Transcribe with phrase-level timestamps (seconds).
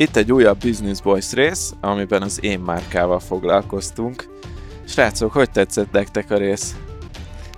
[0.00, 4.28] Itt egy újabb Business Boys rész, amiben az én márkával foglalkoztunk.
[4.84, 6.76] Srácok, hogy tetszett nektek a rész?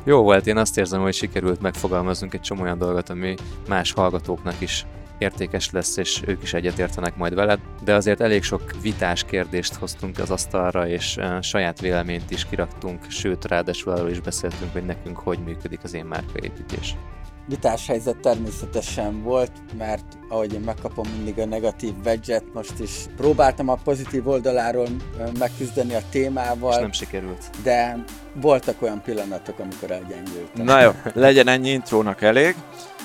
[0.04, 3.34] Jó volt, én azt érzem, hogy sikerült megfogalmaznunk egy csomó olyan dolgot, ami
[3.68, 4.86] más hallgatóknak is
[5.18, 10.18] értékes lesz, és ők is egyetértenek majd veled, de azért elég sok vitás kérdést hoztunk
[10.18, 15.38] az asztalra, és saját véleményt is kiraktunk, sőt, ráadásul arról is beszéltünk, hogy nekünk hogy
[15.38, 16.96] működik az én márkaépítés
[17.46, 23.68] vitás helyzet természetesen volt, mert ahogy én megkapom mindig a negatív vegyet, most is próbáltam
[23.68, 24.88] a pozitív oldaláról
[25.38, 26.72] megküzdeni a témával.
[26.72, 27.50] És nem sikerült.
[27.62, 30.64] De voltak olyan pillanatok, amikor elgyengültem.
[30.64, 32.54] Na jó, legyen ennyi intrónak elég.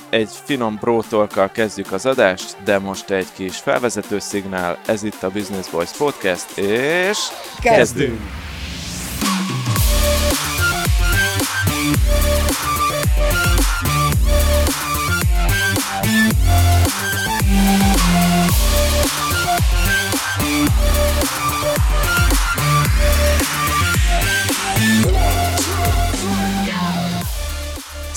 [0.10, 4.78] Egy finom brótolkkal kezdjük az adást, de most egy kis felvezető szignál.
[4.86, 7.18] Ez itt a Business Boys Podcast, és
[7.62, 7.76] kezdünk!
[7.76, 8.45] kezdünk.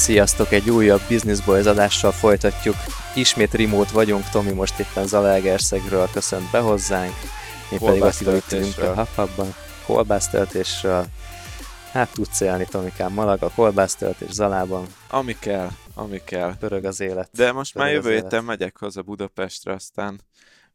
[0.08, 2.74] Sziasztok, egy újabb Business Boys adással folytatjuk.
[3.14, 7.14] Ismét remote vagyunk, Tomi most éppen Zalaegerszegről köszönt be hozzánk,
[7.70, 9.54] mi pedig Attila itt a Hapabban,
[9.86, 11.06] kolbásztöltésről.
[11.92, 14.86] Hát tudsz élni, Tomikám, Malaga, kolbásztöltés Zalában.
[15.10, 16.56] Ami kell, ami kell.
[16.58, 17.30] Pörög az élet.
[17.32, 20.20] De most Pörög már jövő héten megyek haza Budapestre, aztán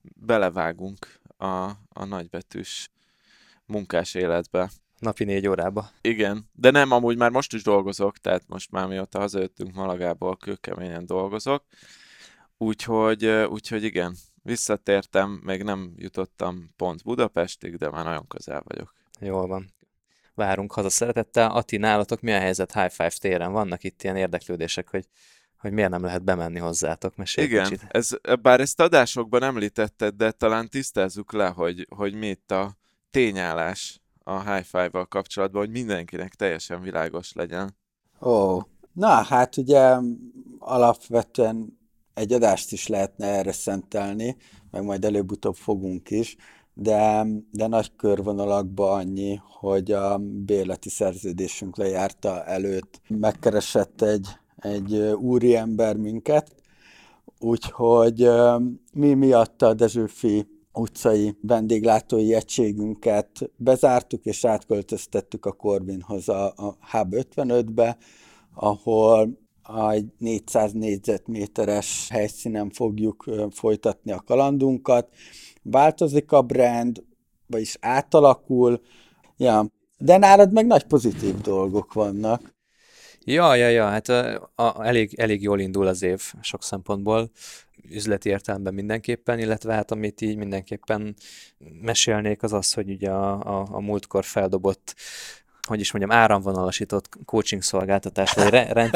[0.01, 2.89] belevágunk a, a nagybetűs
[3.65, 4.69] munkás életbe.
[5.03, 5.89] Napi négy órába.
[6.01, 11.05] Igen, de nem, amúgy már most is dolgozok, tehát most már mióta hazajöttünk Malagából, kőkeményen
[11.05, 11.63] dolgozok.
[12.57, 18.93] Úgyhogy, úgyhogy igen, visszatértem, még nem jutottam pont Budapestig, de már nagyon közel vagyok.
[19.19, 19.73] Jól van.
[20.35, 21.51] Várunk haza szeretettel.
[21.51, 23.51] Ati, nálatok mi a helyzet High Five téren?
[23.51, 25.07] Vannak itt ilyen érdeklődések, hogy
[25.63, 27.87] hogy miért nem lehet bemenni hozzátok, mesélj Igen, kicsit.
[27.87, 28.09] Ez,
[28.41, 32.77] bár ezt adásokban említetted, de talán tisztázzuk le, hogy, hogy mi itt a
[33.11, 37.77] tényállás a High Five-val kapcsolatban, hogy mindenkinek teljesen világos legyen.
[38.21, 38.59] Ó,
[38.93, 39.97] na hát ugye
[40.59, 41.79] alapvetően
[42.13, 44.37] egy adást is lehetne erre szentelni,
[44.71, 46.35] meg majd előbb-utóbb fogunk is,
[46.73, 55.95] de, de nagy körvonalakban annyi, hogy a béleti szerződésünk lejárta előtt megkeresett egy, egy úriember
[55.95, 56.55] minket,
[57.39, 58.29] úgyhogy
[58.93, 67.15] mi miatt a Dezsőfi utcai vendéglátói egységünket bezártuk, és átköltöztettük a Corbinhoz a, a Hub
[67.17, 67.97] 55-be,
[68.53, 69.41] ahol
[69.91, 75.09] egy 400 négyzetméteres helyszínen fogjuk folytatni a kalandunkat.
[75.61, 77.03] Változik a brand,
[77.47, 78.81] vagyis átalakul,
[79.37, 79.65] ja.
[79.97, 82.53] de nálad meg nagy pozitív dolgok vannak.
[83.25, 87.31] Ja, ja, ja, hát a, a, elég, elég jól indul az év sok szempontból
[87.89, 91.15] üzleti értelemben mindenképpen, illetve hát amit így mindenképpen
[91.81, 94.95] mesélnék az az, hogy ugye a, a, a múltkor feldobott
[95.67, 98.49] hogy is mondjam, áramvonalasított coaching szolgáltatás, vagy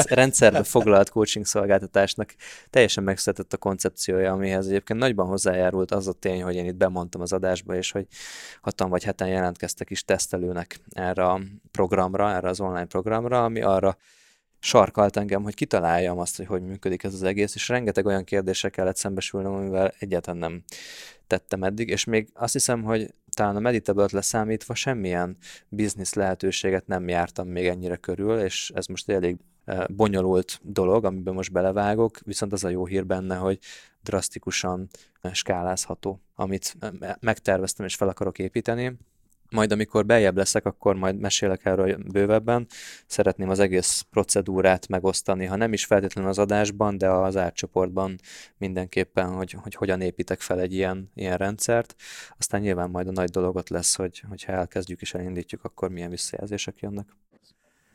[0.10, 2.36] rendszerbe foglalt coaching szolgáltatásnak
[2.70, 7.22] teljesen megszületett a koncepciója, amihez egyébként nagyban hozzájárult az a tény, hogy én itt bemondtam
[7.22, 8.08] az adásba, és hogy
[8.62, 13.98] hatan vagy heten jelentkeztek is tesztelőnek erre a programra, erre az online programra, ami arra
[14.60, 18.70] sarkalt engem, hogy kitaláljam azt, hogy hogy működik ez az egész, és rengeteg olyan kérdéssel
[18.70, 20.64] kellett szembesülnöm, amivel egyáltalán nem
[21.28, 25.38] tettem eddig, és még azt hiszem, hogy talán a meditable leszámítva semmilyen
[25.70, 31.34] biznisz lehetőséget nem jártam még ennyire körül, és ez most elég e, bonyolult dolog, amiben
[31.34, 33.60] most belevágok, viszont az a jó hír benne, hogy
[34.04, 34.88] drasztikusan
[35.32, 38.98] skálázható, amit e, megterveztem és fel akarok építeni,
[39.50, 42.68] majd amikor beljebb leszek, akkor majd mesélek erről bővebben.
[43.08, 48.20] Szeretném az egész procedúrát megosztani, ha nem is feltétlenül az adásban, de az átcsoportban
[48.58, 51.96] mindenképpen, hogy, hogy hogyan építek fel egy ilyen, ilyen rendszert.
[52.38, 56.80] Aztán nyilván majd a nagy dologot lesz, hogy hogyha elkezdjük és elindítjuk, akkor milyen visszajelzések
[56.80, 57.08] jönnek.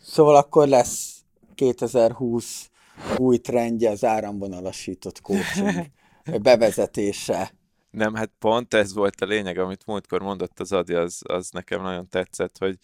[0.00, 1.22] Szóval akkor lesz
[1.54, 2.70] 2020
[3.16, 5.90] új trendje az áramvonalasított coaching
[6.42, 7.52] bevezetése.
[7.92, 11.82] Nem, hát pont ez volt a lényeg, amit múltkor mondott az Adi, az, az nekem
[11.82, 12.78] nagyon tetszett, hogy,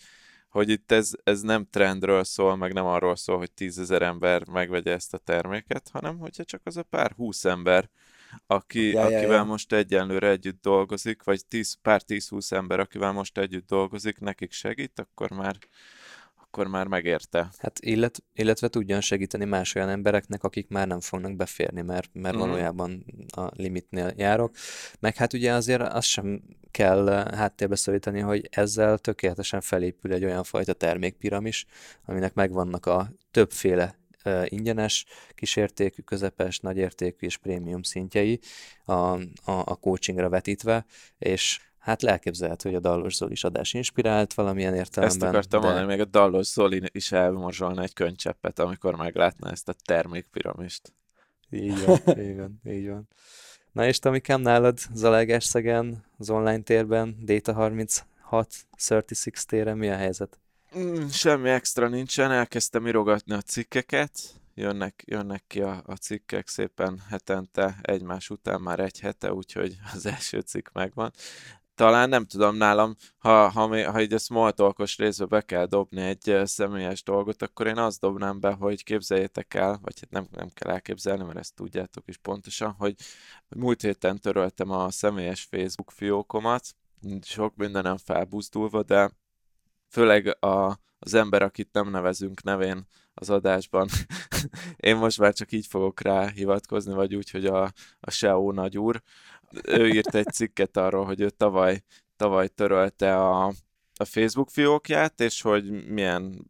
[0.48, 4.92] hogy itt ez, ez nem trendről szól, meg nem arról szól, hogy tízezer ember megvegye
[4.92, 7.90] ezt a terméket, hanem hogyha csak az a pár húsz ember,
[8.46, 9.44] aki, ja, akivel ja, ja.
[9.44, 14.98] most egyenlőre együtt dolgozik, vagy tíz, pár tíz-húsz ember, akivel most együtt dolgozik, nekik segít,
[14.98, 15.56] akkor már
[16.50, 17.50] akkor már megérte.
[17.58, 22.36] Hát illet, illetve tudjon segíteni más olyan embereknek, akik már nem fognak beférni, mert, mert
[22.36, 22.38] mm.
[22.38, 24.54] valójában a limitnél járok.
[25.00, 30.44] Meg hát ugye azért azt sem kell háttérbe szorítani, hogy ezzel tökéletesen felépül egy olyan
[30.44, 31.66] fajta termékpiramis,
[32.04, 33.98] aminek megvannak a többféle
[34.44, 35.04] ingyenes,
[35.34, 38.40] kísértékű, közepes, nagyértékű és prémium szintjei
[38.84, 40.86] a, a, a coachingra vetítve,
[41.18, 45.18] és Hát elképzelhető, hogy a Dallos Zoli is adás inspirált valamilyen értelemben.
[45.18, 45.66] Ezt akartam de...
[45.66, 50.92] mondani, még a Dallos Zoli is elmorzsolna egy könycseppet, amikor meglátna ezt a termékpiramist.
[51.50, 53.08] Így van, így van, így van.
[53.72, 58.06] Na és Tomikám, nálad Zalaegerszegen, az online térben, Data 36,
[58.70, 60.38] 36 téren mi a helyzet?
[60.78, 64.10] Mm, semmi extra nincsen, elkezdtem irogatni a cikkeket,
[64.54, 70.06] jönnek, jönnek ki a, a cikkek szépen hetente, egymás után már egy hete, úgyhogy az
[70.14, 71.12] első cikk megvan
[71.78, 76.40] talán nem tudom nálam, ha, ha, ha így a smalltalkos részbe be kell dobni egy
[76.44, 80.72] személyes dolgot, akkor én azt dobnám be, hogy képzeljétek el, vagy hát nem, nem kell
[80.72, 82.94] elképzelni, mert ezt tudjátok is pontosan, hogy
[83.48, 86.64] múlt héten töröltem a személyes Facebook fiókomat,
[87.22, 89.10] sok mindenem felbuzdulva, de
[89.88, 93.88] főleg a, az ember, akit nem nevezünk nevén az adásban,
[94.76, 97.62] én most már csak így fogok rá hivatkozni, vagy úgy, hogy a,
[98.00, 99.02] a SEO nagyúr,
[99.64, 101.82] ő írt egy cikket arról, hogy ő tavaly,
[102.16, 103.46] tavaly törölte a,
[103.94, 106.46] a Facebook fiókját, és hogy milyen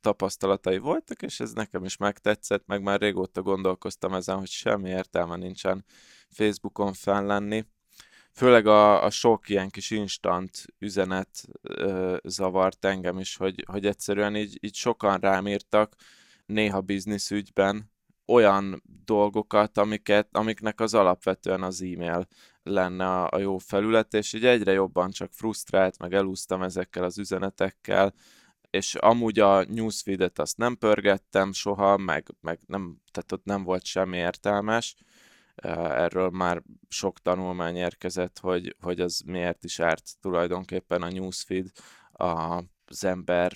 [0.00, 5.36] tapasztalatai voltak, és ez nekem is megtetszett, meg már régóta gondolkoztam ezen, hogy semmi értelme
[5.36, 5.84] nincsen
[6.28, 7.64] Facebookon fenn lenni.
[8.32, 14.36] Főleg a, a sok ilyen kis instant üzenet ö, zavart engem is, hogy, hogy egyszerűen
[14.36, 15.94] így, így sokan rám írtak,
[16.46, 17.91] néha bizniszügyben,
[18.26, 22.26] olyan dolgokat, amiket, amiknek az alapvetően az e-mail
[22.62, 27.18] lenne a, a jó felület, és így egyre jobban csak frusztrált, meg elúsztam ezekkel az
[27.18, 28.14] üzenetekkel,
[28.70, 33.84] és amúgy a newsfeed-et azt nem pörgettem soha, meg, meg nem, tehát ott nem volt
[33.84, 34.96] semmi értelmes.
[35.54, 41.66] Erről már sok tanulmány érkezett, hogy, hogy az miért is árt tulajdonképpen a newsfeed
[42.12, 43.52] az ember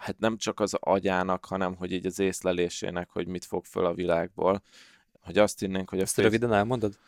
[0.00, 3.94] hát nem csak az agyának, hanem hogy így az észlelésének, hogy mit fog föl a
[3.94, 4.62] világból.
[5.20, 6.26] Hogy azt hinnénk, hogy a Ezt face...
[6.26, 6.98] röviden elmondod?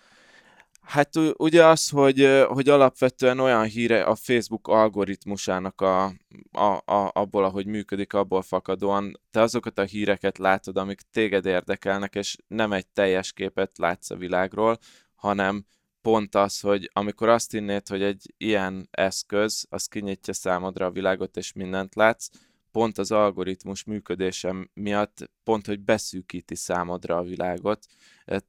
[0.83, 6.05] Hát ugye az, hogy, hogy alapvetően olyan híre a Facebook algoritmusának a,
[6.53, 12.15] a, a, abból, ahogy működik, abból fakadóan, te azokat a híreket látod, amik téged érdekelnek,
[12.15, 14.79] és nem egy teljes képet látsz a világról,
[15.15, 15.65] hanem
[16.03, 21.37] pont az, hogy amikor azt hinnéd, hogy egy ilyen eszköz, az kinyitja számodra a világot,
[21.37, 22.29] és mindent látsz,
[22.73, 27.87] pont az algoritmus működése miatt pont, hogy beszűkíti számodra a világot,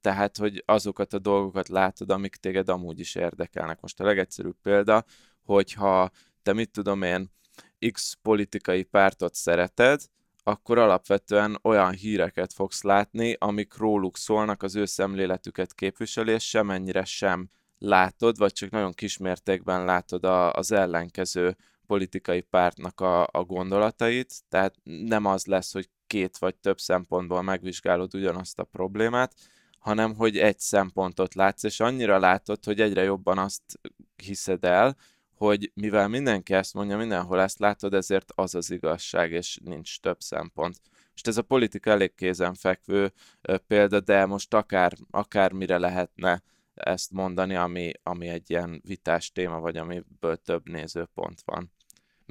[0.01, 3.81] tehát, hogy azokat a dolgokat látod, amik téged amúgy is érdekelnek.
[3.81, 5.03] Most a legegyszerűbb példa,
[5.43, 6.09] hogyha
[6.43, 7.31] te mit tudom én,
[7.91, 10.01] X politikai pártot szereted,
[10.43, 17.03] akkor alapvetően olyan híreket fogsz látni, amik róluk szólnak, az ő szemléletüket képviseli, és semennyire
[17.03, 21.55] sem látod, vagy csak nagyon kismértékben látod a, az ellenkező
[21.93, 28.15] politikai pártnak a, a gondolatait, tehát nem az lesz, hogy két vagy több szempontból megvizsgálod
[28.15, 29.33] ugyanazt a problémát,
[29.79, 33.79] hanem hogy egy szempontot látsz, és annyira látod, hogy egyre jobban azt
[34.15, 34.95] hiszed el,
[35.35, 40.19] hogy mivel mindenki ezt mondja, mindenhol ezt látod, ezért az az igazság, és nincs több
[40.19, 40.77] szempont.
[41.11, 43.13] Most ez a politika elég kézenfekvő
[43.67, 46.41] példa, de most akár, akár mire lehetne
[46.73, 51.71] ezt mondani, ami, ami egy ilyen vitás téma, vagy amiből több nézőpont van.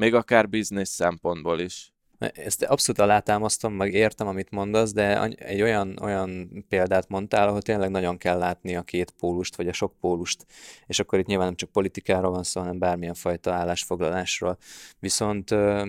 [0.03, 1.93] Még akár biznisz szempontból is.
[2.19, 7.91] Ezt abszolút alátámasztom, meg értem, amit mondasz, de egy olyan, olyan példát mondtál, ahol tényleg
[7.91, 10.47] nagyon kell látni a két pólust, vagy a sok pólust,
[10.87, 14.59] és akkor itt nyilván nem csak politikáról van szó, hanem bármilyen fajta állásfoglalásról.
[14.99, 15.87] Viszont ö,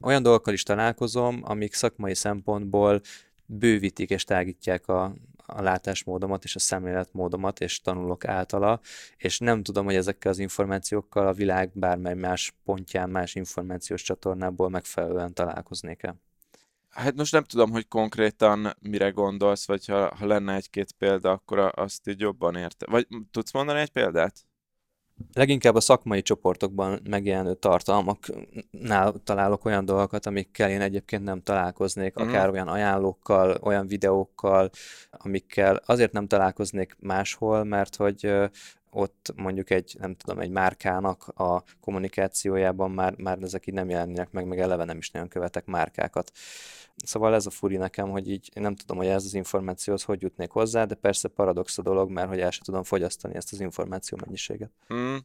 [0.00, 3.00] olyan dolgokkal is találkozom, amik szakmai szempontból
[3.44, 5.14] bővítik és tágítják a,
[5.46, 8.80] a látásmódomat és a szemléletmódomat, és tanulok általa,
[9.16, 14.68] és nem tudom, hogy ezekkel az információkkal a világ bármely más pontján, más információs csatornából
[14.68, 16.16] megfelelően találkoznék-e.
[16.88, 21.72] Hát most nem tudom, hogy konkrétan mire gondolsz, vagy ha, ha lenne egy-két példa, akkor
[21.74, 22.86] azt így jobban érte.
[22.90, 24.45] Vagy tudsz mondani egy példát?
[25.32, 32.28] Leginkább a szakmai csoportokban megjelenő tartalmaknál találok olyan dolgokat, amikkel én egyébként nem találkoznék, mm.
[32.28, 34.70] akár olyan ajánlókkal, olyan videókkal,
[35.10, 38.34] amikkel azért nem találkoznék máshol, mert hogy
[38.96, 44.30] ott mondjuk egy, nem tudom, egy márkának a kommunikációjában már, már ezek így nem jelennének
[44.30, 46.30] meg, meg eleve nem is nagyon követek márkákat.
[46.96, 50.50] Szóval ez a furi nekem, hogy így nem tudom, hogy ez az információhoz hogy jutnék
[50.50, 54.18] hozzá, de persze paradox a dolog, mert hogy el sem tudom fogyasztani ezt az információ
[54.24, 54.70] mennyiséget.
[54.94, 55.16] Mm,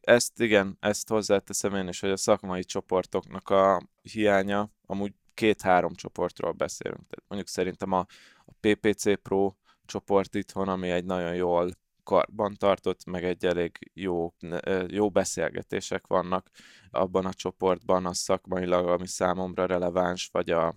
[0.00, 6.52] ezt igen, ezt hozzáteszem én is, hogy a szakmai csoportoknak a hiánya, amúgy két-három csoportról
[6.52, 7.08] beszélünk.
[7.08, 8.06] Tehát mondjuk szerintem a,
[8.44, 9.52] a PPC Pro
[9.86, 11.70] csoport itthon, ami egy nagyon jól
[12.04, 14.34] karban tartott, meg egy elég jó,
[14.86, 16.50] jó beszélgetések vannak
[16.90, 20.74] abban a csoportban, az szakmailag, ami számomra releváns, vagy a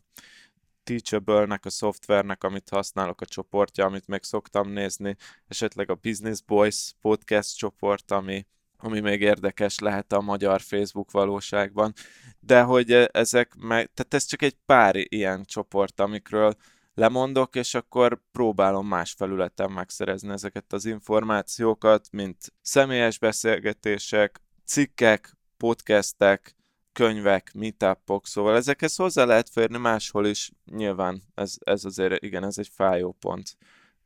[0.84, 5.16] Teachable-nek a szoftvernek, amit használok a csoportja, amit meg szoktam nézni,
[5.48, 8.46] esetleg a Business Boys podcast csoport, ami,
[8.78, 11.94] ami még érdekes lehet a magyar Facebook valóságban,
[12.40, 16.56] de hogy ezek meg, tehát ez csak egy pár ilyen csoport, amikről
[16.98, 26.56] lemondok, és akkor próbálom más felületen megszerezni ezeket az információkat, mint személyes beszélgetések, cikkek, podcastek,
[26.94, 32.58] könyvek, meetupok, szóval ezekhez hozzá lehet férni máshol is, nyilván ez, ez azért, igen, ez
[32.58, 33.58] egy fájó pont,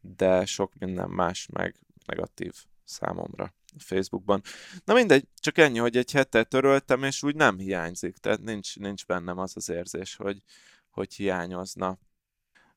[0.01, 4.41] de sok minden más meg negatív számomra Facebookban.
[4.85, 9.05] Na mindegy, csak ennyi, hogy egy hetet töröltem, és úgy nem hiányzik, tehát nincs, nincs
[9.05, 10.43] bennem az az érzés, hogy,
[10.89, 11.97] hogy hiányozna.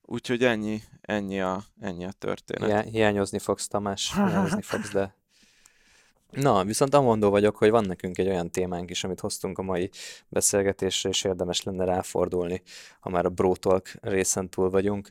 [0.07, 2.69] Úgyhogy ennyi, ennyi a, ennyi a történet.
[2.69, 5.15] Hiá- hiányozni fogsz, Tamás, hiányozni fogsz, de...
[6.31, 9.91] Na, viszont amondó vagyok, hogy van nekünk egy olyan témánk is, amit hoztunk a mai
[10.29, 12.63] beszélgetésre, és érdemes lenne ráfordulni,
[13.01, 15.11] ha már a Bro Talk részen túl vagyunk.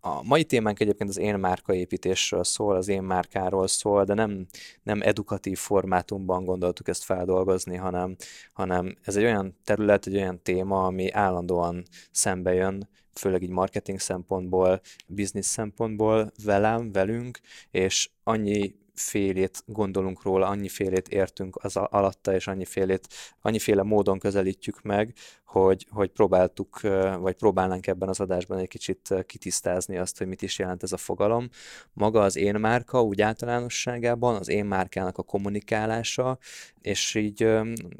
[0.00, 4.46] A mai témánk egyébként az én márkaépítésről szól, az én márkáról szól, de nem,
[4.82, 8.16] nem edukatív formátumban gondoltuk ezt feldolgozni, hanem,
[8.52, 12.88] hanem ez egy olyan terület, egy olyan téma, ami állandóan szembe jön,
[13.18, 17.38] főleg így marketing szempontból, business szempontból velem, velünk,
[17.70, 23.08] és annyi félét gondolunk róla, annyi félét értünk az alatta, és annyi félét,
[23.40, 25.14] annyiféle módon közelítjük meg,
[25.60, 26.80] hogy, hogy próbáltuk,
[27.18, 30.96] vagy próbálnánk ebben az adásban egy kicsit kitisztázni azt, hogy mit is jelent ez a
[30.96, 31.48] fogalom.
[31.92, 36.38] Maga az én márka úgy általánosságában, az én márkának a kommunikálása,
[36.80, 37.48] és így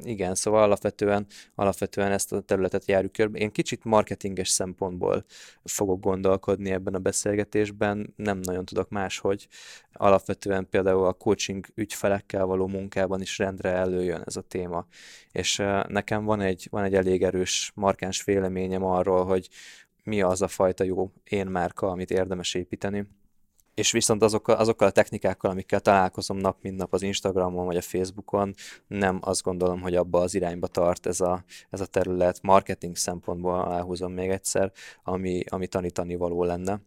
[0.03, 3.37] igen, szóval alapvetően, alapvetően ezt a területet járjuk körbe.
[3.37, 5.25] Én kicsit marketinges szempontból
[5.63, 9.47] fogok gondolkodni ebben a beszélgetésben, nem nagyon tudok máshogy.
[9.93, 14.85] Alapvetően például a coaching ügyfelekkel való munkában is rendre előjön ez a téma.
[15.31, 19.49] És nekem van egy, van egy elég erős erős, markáns véleményem arról, hogy
[20.03, 23.07] mi az a fajta jó én márka, amit érdemes építeni.
[23.73, 27.81] És viszont azokkal, azokkal a technikákkal, amikkel találkozom nap, mint nap az Instagramon vagy a
[27.81, 28.53] Facebookon,
[28.87, 33.73] nem azt gondolom, hogy abba az irányba tart ez a, ez a terület marketing szempontból,
[33.73, 34.71] elhúzom még egyszer,
[35.03, 36.81] ami, ami tanítani való lenne.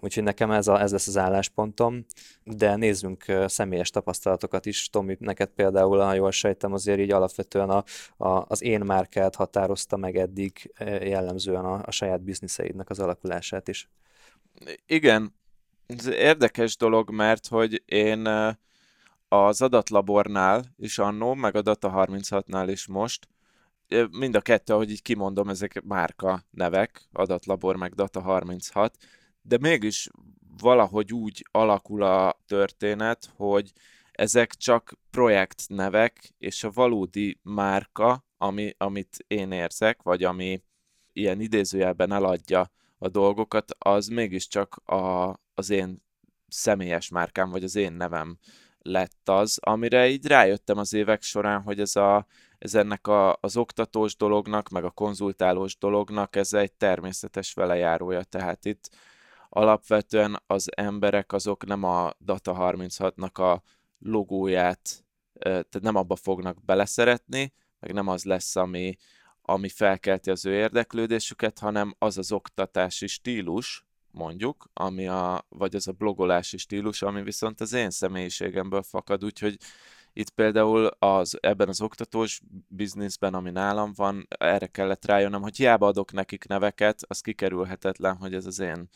[0.00, 2.04] Úgyhogy nekem ez, a, ez lesz az álláspontom,
[2.44, 4.88] de nézzünk személyes tapasztalatokat is.
[4.90, 7.84] Tomi, neked például, ha jól sejtem, azért így alapvetően a,
[8.16, 13.88] a, az én márkát határozta meg eddig jellemzően a, a saját bizniszeidnek az alakulását is.
[14.86, 15.34] Igen,
[15.86, 18.28] ez érdekes dolog, mert hogy én
[19.28, 23.28] az adatlabornál is annó, meg a Data 36-nál is most,
[24.10, 28.96] mind a kettő, ahogy így kimondom, ezek márka nevek, adatlabor meg Data 36,
[29.42, 30.08] de mégis
[30.58, 33.72] valahogy úgy alakul a történet, hogy
[34.12, 40.62] ezek csak projektnevek, és a valódi márka, ami, amit én érzek, vagy ami
[41.12, 46.02] ilyen idézőjelben eladja a dolgokat, az mégiscsak a, az én
[46.48, 48.38] személyes márkám, vagy az én nevem
[48.78, 52.26] lett az, amire így rájöttem az évek során, hogy ez, a,
[52.58, 58.64] ez ennek a, az oktatós dolognak, meg a konzultálós dolognak, ez egy természetes velejárója, tehát
[58.64, 58.90] itt
[59.54, 63.62] alapvetően az emberek azok nem a Data 36-nak a
[63.98, 65.04] logóját,
[65.38, 68.96] tehát nem abba fognak beleszeretni, meg nem az lesz, ami,
[69.42, 75.88] ami felkelti az ő érdeklődésüket, hanem az az oktatási stílus, mondjuk, ami a, vagy az
[75.88, 79.56] a blogolási stílus, ami viszont az én személyiségemből fakad, úgyhogy
[80.12, 85.86] itt például az, ebben az oktatós bizniszben, ami nálam van, erre kellett rájönnöm, hogy hiába
[85.86, 88.88] adok nekik neveket, az kikerülhetetlen, hogy ez az én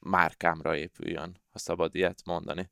[0.00, 2.70] márkámra épüljön, ha szabad ilyet mondani.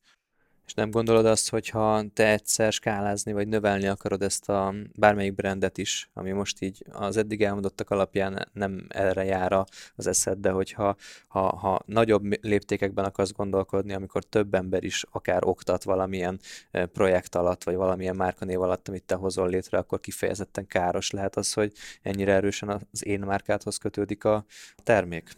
[0.69, 5.35] És nem gondolod azt, hogy ha te egyszer skálázni vagy növelni akarod ezt a bármelyik
[5.35, 9.65] brandet is, ami most így az eddig elmondottak alapján nem erre jár
[9.97, 10.97] az eszed, de hogyha
[11.29, 16.41] ha, ha nagyobb léptékekben akarsz gondolkodni, amikor több ember is akár oktat valamilyen
[16.93, 21.53] projekt alatt, vagy valamilyen márkanév alatt, amit te hozol létre, akkor kifejezetten káros lehet az,
[21.53, 24.45] hogy ennyire erősen az én márkádhoz kötődik a
[24.83, 25.33] termék.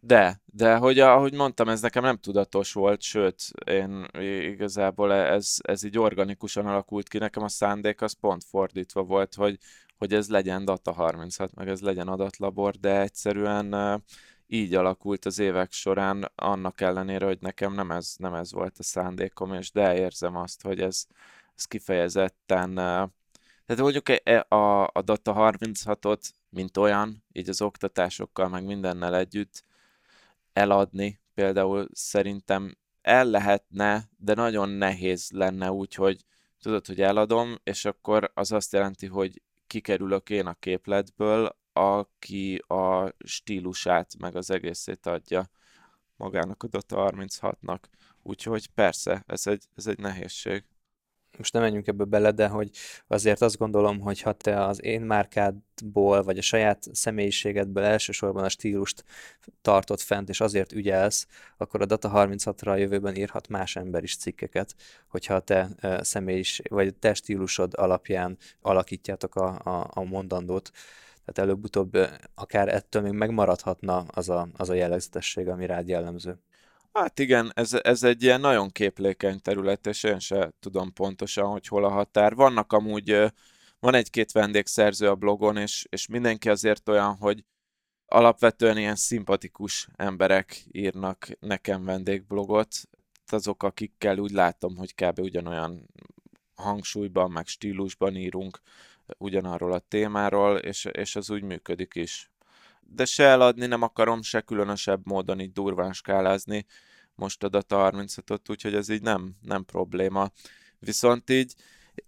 [0.00, 4.06] De, de hogy ahogy mondtam, ez nekem nem tudatos volt, sőt, én
[4.52, 9.58] igazából ez, ez így organikusan alakult ki, nekem a szándék az pont fordítva volt, hogy,
[9.96, 14.02] hogy ez legyen Data 36, meg ez legyen adatlabor, de egyszerűen
[14.46, 18.82] így alakult az évek során, annak ellenére, hogy nekem nem ez, nem ez volt a
[18.82, 21.06] szándékom, és de érzem azt, hogy ez,
[21.56, 22.74] ez kifejezetten,
[23.68, 29.16] tehát mondjuk e, e, a, a Data 36-ot, mint olyan, így az oktatásokkal, meg mindennel
[29.16, 29.64] együtt,
[30.58, 36.24] eladni például szerintem el lehetne, de nagyon nehéz lenne úgy, hogy
[36.60, 43.14] tudod, hogy eladom, és akkor az azt jelenti, hogy kikerülök én a képletből, aki a
[43.18, 45.50] stílusát, meg az egészét adja
[46.16, 47.80] magának a Dota 36-nak.
[48.22, 50.64] Úgyhogy persze, ez egy, ez egy nehézség
[51.36, 52.70] most nem menjünk ebbe bele, de hogy
[53.06, 58.48] azért azt gondolom, hogy ha te az én márkádból, vagy a saját személyiségedből elsősorban a
[58.48, 59.04] stílust
[59.62, 64.16] tartod fent, és azért ügyelsz, akkor a Data 36-ra a jövőben írhat más ember is
[64.16, 64.74] cikkeket,
[65.08, 65.68] hogyha te
[66.00, 70.70] személyis, vagy te stílusod alapján alakítjátok a, a, a mondandót.
[71.24, 71.96] Tehát előbb-utóbb
[72.34, 76.38] akár ettől még megmaradhatna az a, az a jellegzetesség, ami rád jellemző.
[76.92, 81.66] Hát igen, ez, ez egy ilyen nagyon képlékeny terület, és én sem tudom pontosan, hogy
[81.66, 82.34] hol a határ.
[82.34, 83.32] Vannak amúgy,
[83.78, 87.44] van egy-két vendégszerző a blogon, és, és mindenki azért olyan, hogy
[88.06, 92.68] alapvetően ilyen szimpatikus emberek írnak nekem vendégblogot,
[93.32, 95.18] azok, akikkel úgy látom, hogy kb.
[95.18, 95.86] ugyanolyan
[96.54, 98.60] hangsúlyban, meg stílusban írunk
[99.18, 102.30] ugyanarról a témáról, és, és az úgy működik is
[102.92, 106.66] de se eladni nem akarom, se különösebb módon így durván skálázni
[107.14, 110.30] most a Data 36-ot, úgyhogy ez így nem, nem probléma.
[110.78, 111.54] Viszont így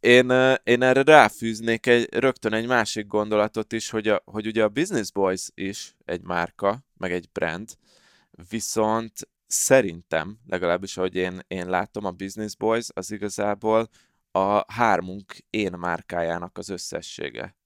[0.01, 0.31] én,
[0.63, 5.11] én erre ráfűznék egy, rögtön egy másik gondolatot is, hogy, a, hogy ugye a Business
[5.11, 7.69] Boys is egy márka, meg egy brand,
[8.49, 9.13] viszont
[9.47, 13.89] szerintem, legalábbis ahogy én, én látom, a Business Boys az igazából
[14.31, 17.59] a hármunk én márkájának az összessége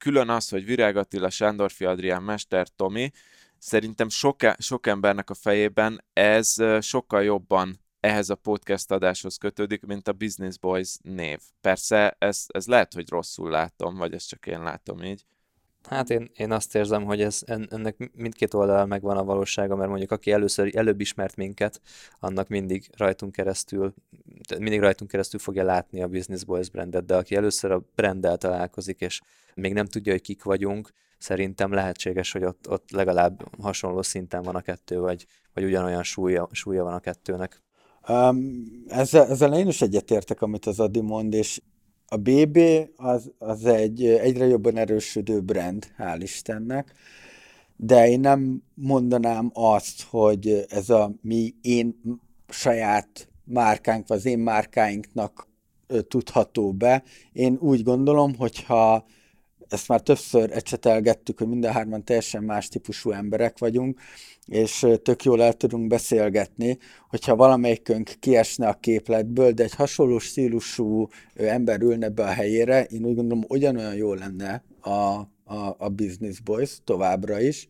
[0.00, 3.10] külön az, hogy Virág Attila, Sándorfi Adrián, Mester Tomi,
[3.58, 10.08] szerintem sok, sok embernek a fejében ez sokkal jobban ehhez a podcast adáshoz kötődik, mint
[10.08, 11.40] a Business Boys név.
[11.60, 15.24] Persze ez, ez lehet, hogy rosszul látom, vagy ezt csak én látom így.
[15.88, 20.10] Hát én, én azt érzem, hogy ez, ennek mindkét oldal megvan a valósága, mert mondjuk
[20.10, 21.80] aki először, előbb ismert minket,
[22.18, 23.94] annak mindig rajtunk keresztül,
[24.58, 29.00] mindig rajtunk keresztül fogja látni a Business Boys brandet, de aki először a branddel találkozik,
[29.00, 29.20] és
[29.54, 34.54] még nem tudja, hogy kik vagyunk, szerintem lehetséges, hogy ott, ott legalább hasonló szinten van
[34.54, 37.62] a kettő, vagy, vagy ugyanolyan súlya, súlya van a kettőnek.
[38.08, 41.60] Um, ezzel, ezzel én is egyetértek, amit az Adi mond, és
[42.12, 42.58] a BB
[42.96, 46.92] az, az egy egyre jobban erősödő brand, hál' Istennek,
[47.76, 52.00] de én nem mondanám azt, hogy ez a mi én
[52.48, 55.48] saját márkánk, vagy az én márkáinknak
[56.08, 57.02] tudható be.
[57.32, 59.06] Én úgy gondolom, hogyha
[59.72, 64.00] ezt már többször ecsetelgettük, hogy minden hárman teljesen más típusú emberek vagyunk,
[64.46, 66.78] és tök jól el tudunk beszélgetni,
[67.08, 73.04] hogyha valamelyikünk kiesne a képletből, de egy hasonló stílusú ember ülne be a helyére, én
[73.04, 74.90] úgy gondolom, ugyanolyan jó lenne a,
[75.44, 77.68] a, a Business Boys továbbra is,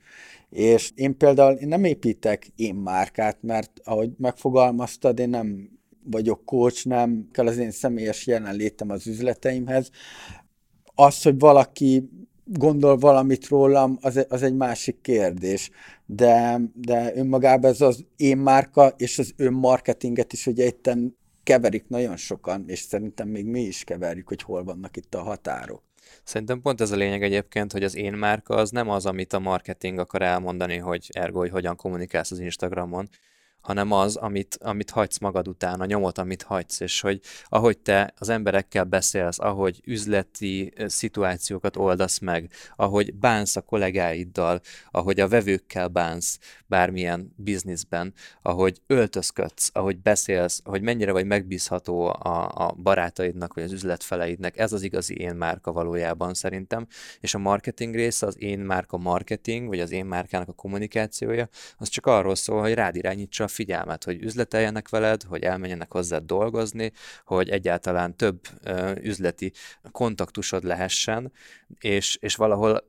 [0.50, 6.86] és én például én nem építek én márkát, mert ahogy megfogalmaztad, én nem vagyok coach,
[6.86, 9.90] nem kell az én személyes jelenlétem az üzleteimhez,
[11.00, 12.08] az, hogy valaki
[12.44, 15.70] gondol valamit rólam, az, az egy másik kérdés.
[16.06, 22.16] De, de önmagában ez az én márka és az önmarketinget is ugye itten keverik nagyon
[22.16, 25.82] sokan, és szerintem még mi is keverjük, hogy hol vannak itt a határok.
[26.24, 29.38] Szerintem pont ez a lényeg egyébként, hogy az én márka az nem az, amit a
[29.38, 33.08] marketing akar elmondani, hogy ergo, hogy hogyan kommunikálsz az Instagramon,
[33.60, 38.14] hanem az, amit, amit hagysz magad után, a nyomot, amit hagysz, és hogy ahogy te
[38.18, 45.88] az emberekkel beszélsz, ahogy üzleti szituációkat oldasz meg, ahogy bánsz a kollégáiddal, ahogy a vevőkkel
[45.88, 53.64] bánsz bármilyen bizniszben, ahogy öltözködsz, ahogy beszélsz, hogy mennyire vagy megbízható a, a barátaidnak, vagy
[53.64, 56.86] az üzletfeleidnek, ez az igazi én márka valójában szerintem,
[57.20, 61.88] és a marketing része, az én márka marketing, vagy az én márkának a kommunikációja, az
[61.88, 66.92] csak arról szól, hogy rád irányítsa figyelmet, hogy üzleteljenek veled, hogy elmenjenek hozzád dolgozni,
[67.24, 69.52] hogy egyáltalán több ö, üzleti
[69.90, 71.32] kontaktusod lehessen,
[71.80, 72.88] és, és valahol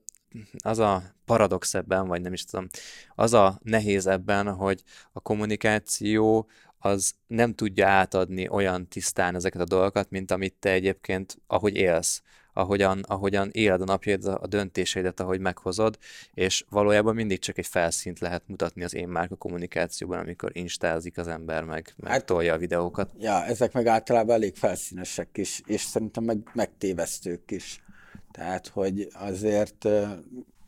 [0.64, 2.68] az a paradox ebben, vagy nem is tudom,
[3.16, 9.66] az a nehéz ebben, hogy a kommunikáció az nem tudja átadni olyan tisztán ezeket a
[9.66, 12.22] dolgokat, mint amit te egyébként, ahogy élsz
[12.54, 15.98] ahogyan, ahogyan éled a napjaid, a döntéseidet, ahogy meghozod,
[16.34, 21.28] és valójában mindig csak egy felszínt lehet mutatni az én márka kommunikációban, amikor instázik az
[21.28, 23.12] ember, meg, meg hát, tolja a videókat.
[23.20, 27.84] Ja, ezek meg általában elég felszínesek is, és szerintem meg megtévesztők is.
[28.32, 29.88] Tehát, hogy azért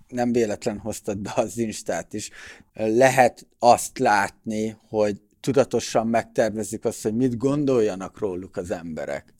[0.07, 2.29] nem véletlen hoztad be az Instát is.
[2.73, 9.33] Lehet azt látni, hogy tudatosan megtervezik azt, hogy mit gondoljanak róluk az emberek.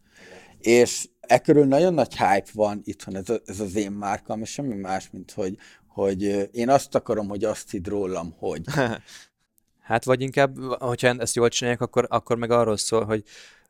[0.60, 4.50] És e körül nagyon nagy hype van itthon, ez, a, ez az én márkam, és
[4.50, 5.58] semmi más, mint hogy,
[5.88, 8.62] hogy én azt akarom, hogy azt hidd rólam, hogy.
[9.84, 13.24] Hát vagy inkább, hogyha ezt jól csinálják, akkor, akkor meg arról szól, hogy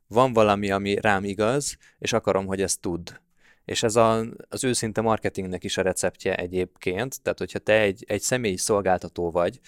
[0.07, 3.21] van valami, ami rám igaz, és akarom, hogy ezt tud.
[3.65, 8.21] És ez a, az őszinte marketingnek is a receptje egyébként, tehát hogyha te egy, egy
[8.21, 9.59] személyi szolgáltató vagy,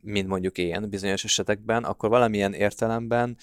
[0.00, 3.36] mint mondjuk én bizonyos esetekben, akkor valamilyen értelemben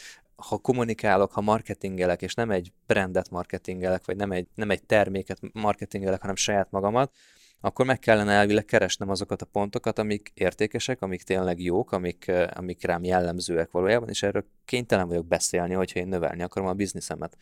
[0.47, 5.39] ha kommunikálok, ha marketingelek, és nem egy brandet marketingelek, vagy nem egy, nem egy terméket
[5.54, 7.15] marketingelek, hanem saját magamat,
[7.63, 12.86] akkor meg kellene elvileg keresnem azokat a pontokat, amik értékesek, amik tényleg jók, amik, amik
[12.86, 17.38] rám jellemzőek valójában, és erről kénytelen vagyok beszélni, hogyha én növelni akarom a bizniszemet.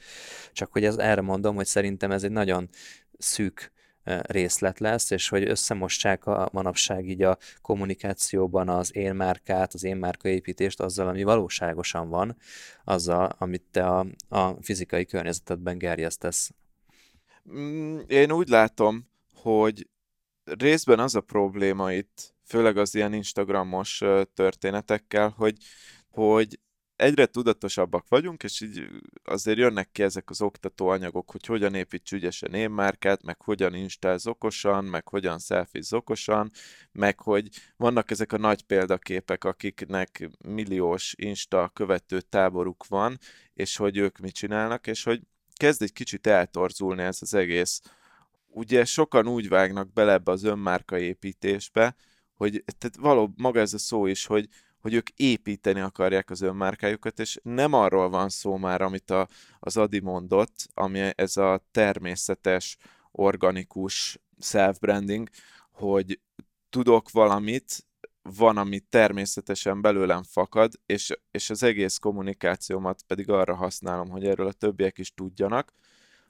[0.54, 2.70] Csak hogy ez, erre mondom, hogy szerintem ez egy nagyon
[3.18, 3.72] szűk
[4.04, 9.98] részlet lesz, és hogy összemossák a manapság így a kommunikációban az én márkát, az én
[9.98, 12.38] márkaépítést azzal, ami valóságosan van,
[12.84, 16.52] azzal, amit te a, a fizikai környezetedben gerjesztesz.
[17.52, 19.88] Mm, én úgy látom, hogy
[20.44, 25.58] részben az a probléma itt, főleg az ilyen Instagramos történetekkel, hogy,
[26.10, 26.60] hogy
[27.00, 28.88] egyre tudatosabbak vagyunk, és így
[29.24, 34.28] azért jönnek ki ezek az oktató anyagok, hogy hogyan építs ügyesen énmárkát, meg hogyan instáz
[34.28, 36.52] okosan, meg hogyan selfiz okosan,
[36.92, 43.18] meg hogy vannak ezek a nagy példaképek, akiknek milliós insta követő táboruk van,
[43.54, 45.22] és hogy ők mit csinálnak, és hogy
[45.54, 47.82] kezd egy kicsit eltorzulni ez az egész.
[48.48, 51.96] Ugye sokan úgy vágnak bele ebbe az önmárka építésbe,
[52.34, 54.48] hogy tehát való maga ez a szó is, hogy,
[54.82, 59.28] hogy ők építeni akarják az önmárkájukat, és nem arról van szó már, amit a,
[59.60, 62.78] az Adi mondott, ami ez a természetes,
[63.12, 65.30] organikus self-branding,
[65.72, 66.20] hogy
[66.70, 67.88] tudok valamit,
[68.22, 74.48] van, ami természetesen belőlem fakad, és, és az egész kommunikációmat pedig arra használom, hogy erről
[74.48, 75.74] a többiek is tudjanak,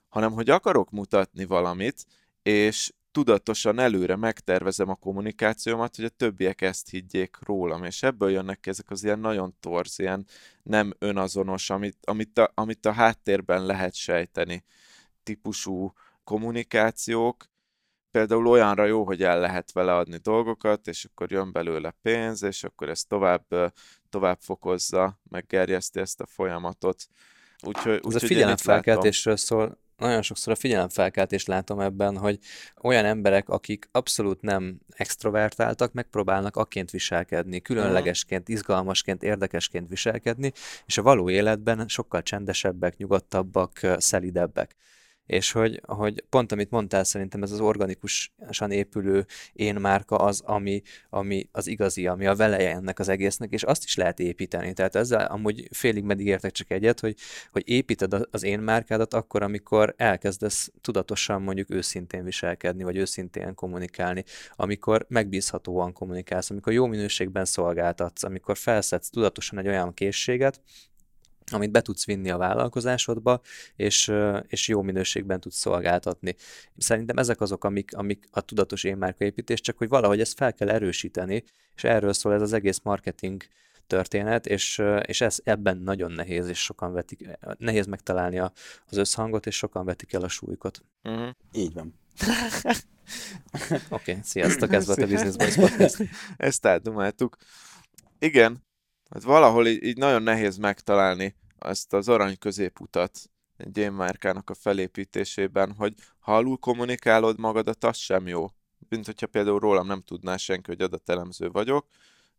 [0.08, 2.06] hanem hogy akarok mutatni valamit,
[2.42, 8.66] és tudatosan előre megtervezem a kommunikációmat, hogy a többiek ezt higgyék rólam, és ebből jönnek
[8.66, 10.26] ezek az ilyen nagyon torz, ilyen
[10.62, 14.64] nem önazonos, amit, amit, a, amit a háttérben lehet sejteni
[15.22, 15.92] típusú
[16.24, 17.48] kommunikációk,
[18.10, 22.64] például olyanra jó, hogy el lehet vele adni dolgokat, és akkor jön belőle pénz, és
[22.64, 23.72] akkor ez tovább,
[24.08, 27.06] tovább fokozza, meggerjeszti ezt a folyamatot.
[27.62, 32.38] Úgyhogy, Ez úgy, a figyelemfelkeltésről szól, nagyon sokszor a figyelemfelkeltést látom ebben, hogy
[32.82, 40.52] olyan emberek, akik abszolút nem extrovertáltak, megpróbálnak akként viselkedni, különlegesként, izgalmasként, érdekesként viselkedni,
[40.86, 44.76] és a való életben sokkal csendesebbek, nyugodtabbak, szelidebbek
[45.26, 50.82] és hogy, hogy pont amit mondtál, szerintem ez az organikusan épülő én márka az, ami,
[51.10, 54.72] ami az igazi, ami a veleje ennek az egésznek, és azt is lehet építeni.
[54.72, 57.16] Tehát ezzel amúgy félig meddig értek csak egyet, hogy,
[57.50, 64.24] hogy építed az én márkádat akkor, amikor elkezdesz tudatosan mondjuk őszintén viselkedni, vagy őszintén kommunikálni,
[64.54, 70.60] amikor megbízhatóan kommunikálsz, amikor jó minőségben szolgáltatsz, amikor felszedsz tudatosan egy olyan készséget,
[71.52, 73.40] amit be tudsz vinni a vállalkozásodba,
[73.76, 74.12] és,
[74.46, 76.34] és jó minőségben tudsz szolgáltatni.
[76.76, 81.44] Szerintem ezek azok, amik, amik a tudatos énmárkaépítés, csak hogy valahogy ezt fel kell erősíteni,
[81.74, 83.42] és erről szól ez az egész marketing
[83.86, 88.52] történet, és, és ez ebben nagyon nehéz, és sokan vetik, nehéz megtalálni a,
[88.90, 90.82] az összhangot, és sokan vetik el a súlykot.
[91.02, 91.28] Uh-huh.
[91.52, 91.94] Így van.
[93.52, 95.96] Oké, okay, sziasztok, ez volt a Business Boys Podcast.
[96.36, 97.36] Ezt átdumáltuk.
[98.18, 98.62] Igen,
[99.10, 103.18] Hát valahol így, így nagyon nehéz megtalálni ezt az arany középutat
[103.56, 108.46] egy gémmárkának a felépítésében, hogy ha alul kommunikálod magadat, az sem jó.
[108.88, 111.86] Mint hogyha például rólam nem tudná senki, hogy adatelemző vagyok,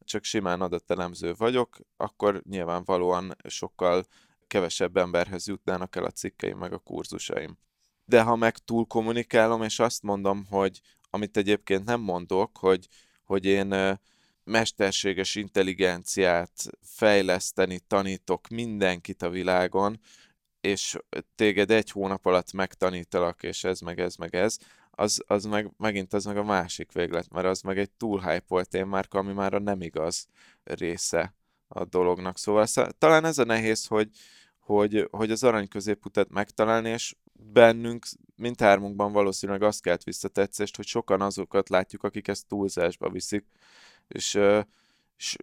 [0.04, 4.06] csak simán adatelemző vagyok, akkor nyilvánvalóan sokkal
[4.48, 7.58] kevesebb emberhez jutnának el a cikkeim meg a kurzusaim.
[8.06, 12.88] De ha meg túl kommunikálom, és azt mondom, hogy amit egyébként nem mondok, hogy,
[13.24, 14.00] hogy én
[14.52, 20.00] mesterséges intelligenciát fejleszteni tanítok mindenkit a világon,
[20.62, 20.98] és
[21.36, 24.58] téged egy hónap alatt megtanítalak, és ez meg ez meg ez,
[24.92, 28.64] az, az meg, megint az meg a másik véglet, mert az meg egy túl hype
[28.64, 30.28] témárka, ami már a nem igaz
[30.64, 31.36] része
[31.68, 32.38] a dolognak.
[32.38, 32.66] Szóval
[32.98, 34.10] talán ez a nehéz, hogy,
[34.60, 41.22] hogy, hogy az arany középutat megtalálni, és bennünk, mindhármunkban valószínűleg azt kelt visszatetszést, hogy sokan
[41.22, 43.46] azokat látjuk, akik ezt túlzásba viszik,
[44.08, 44.40] és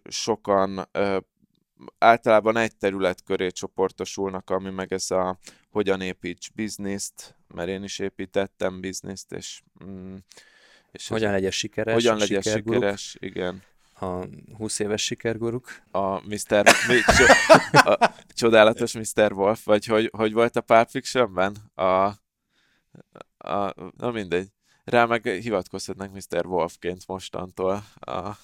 [0.09, 0.89] sokan
[1.97, 7.99] általában egy terület köré csoportosulnak, ami meg ez a hogyan építs bizniszt, mert én is
[7.99, 10.15] építettem bizniszt, és, mm,
[10.91, 13.63] és hogyan legyen sikeres, hogyan legyen sikeres, igen.
[14.01, 14.25] A
[14.57, 15.81] 20 éves sikerguruk.
[15.91, 16.63] A Mr.
[16.87, 16.99] Mi,
[17.71, 19.33] a csodálatos Mr.
[19.33, 21.55] Wolf, vagy hogy, hogy volt a Pulp Fiction-ben?
[21.75, 21.83] A,
[23.37, 24.47] a, na mindegy.
[24.89, 26.45] Rá meg hivatkozhatnak Mr.
[26.45, 27.83] Wolfként mostantól.
[27.99, 28.37] A...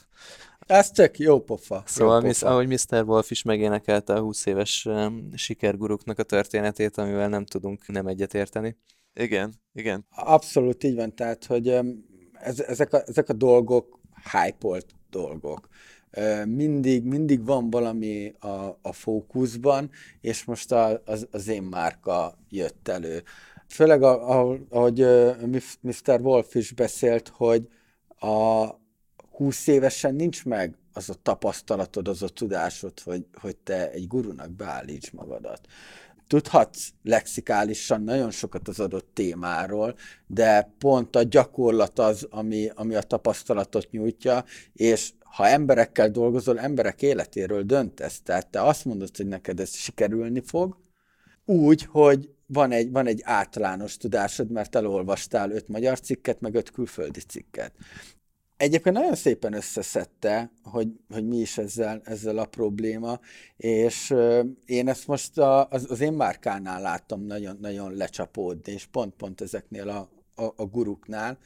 [0.67, 1.84] Ez tök jó pofa.
[1.86, 2.47] Szóval, jó pofa.
[2.47, 3.03] ahogy Mr.
[3.03, 4.88] Wolf is megénekelte a 20 éves
[5.34, 8.77] sikerguruknak a történetét, amivel nem tudunk nem egyetérteni.
[9.13, 10.05] Igen, igen.
[10.10, 11.67] Abszolút így van, tehát, hogy
[12.34, 13.99] ez, ezek, a, ezek a dolgok
[14.31, 15.67] hype dolgok.
[16.45, 19.89] Mindig, mindig van valami a, a fókuszban,
[20.21, 23.23] és most a, az, az én márka jött elő.
[23.75, 24.99] Főleg, ahogy
[25.81, 26.19] Mr.
[26.21, 27.67] Wolf is beszélt, hogy
[28.19, 28.67] a
[29.31, 34.51] 20 évesen nincs meg az a tapasztalatod, az a tudásod, hogy, hogy te egy gurunak
[34.51, 35.59] beállíts magadat.
[36.27, 39.95] Tudhatsz lexikálisan nagyon sokat az adott témáról,
[40.27, 47.01] de pont a gyakorlat az, ami, ami a tapasztalatot nyújtja, és ha emberekkel dolgozol, emberek
[47.01, 48.21] életéről döntesz.
[48.21, 50.77] Tehát te azt mondod, hogy neked ez sikerülni fog,
[51.45, 56.71] úgy, hogy van egy, van egy általános tudásod, mert elolvastál öt magyar cikket, meg öt
[56.71, 57.73] külföldi cikket.
[58.58, 63.19] Egyébként nagyon szépen összeszedte, hogy, hogy mi is ezzel, ezzel a probléma,
[63.58, 64.15] és
[64.65, 69.89] én ezt most a, az, az én márkánál láttam nagyon, nagyon lecsapódni, és pont-pont ezeknél
[69.89, 71.38] a, a, a guruknál.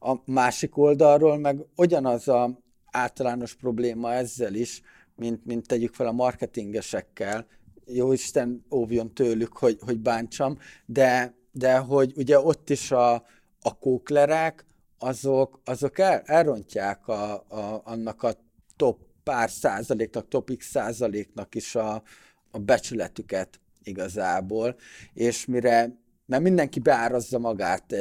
[0.00, 2.58] A másik oldalról meg ugyanaz a
[2.90, 4.82] általános probléma ezzel is,
[5.14, 7.46] mint, mint tegyük fel a marketingesekkel,
[7.92, 13.12] jó Isten óvjon tőlük, hogy, hogy bántsam, de, de hogy ugye ott is a,
[13.60, 14.64] a kóklerek,
[14.98, 18.32] azok, azok el, elrontják a, a, annak a
[18.76, 22.02] top pár százaléknak, top x százaléknak is a,
[22.50, 24.76] a becsületüket igazából,
[25.14, 27.94] és mire, mert mindenki beárazza magát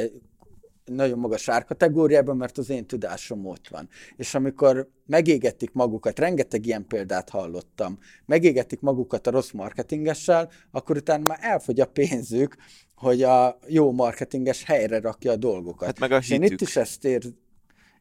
[0.92, 3.90] nagyon magas árkategóriában, mert az én tudásom ott van.
[4.16, 11.26] És amikor megégetik magukat, rengeteg ilyen példát hallottam, megégetik magukat a rossz marketingessel, akkor utána
[11.26, 12.56] már elfogy a pénzük,
[12.96, 15.88] hogy a jó marketinges helyre rakja a dolgokat.
[15.88, 16.36] Hát meg a hitük.
[16.36, 17.24] én itt is ezt ér...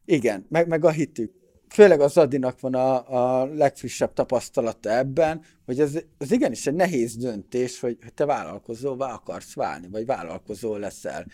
[0.05, 1.31] Igen, meg, meg a hitük.
[1.69, 7.15] Főleg az Adinak van a, a legfrissebb tapasztalata ebben, hogy ez, ez igenis egy nehéz
[7.15, 11.25] döntés, hogy, te vállalkozóvá akarsz válni, vagy vállalkozó leszel.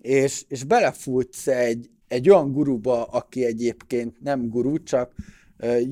[0.00, 5.12] És, és belefutsz egy, egy olyan guruba, aki egyébként nem guru, csak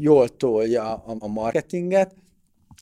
[0.00, 2.14] jól tolja a, a marketinget,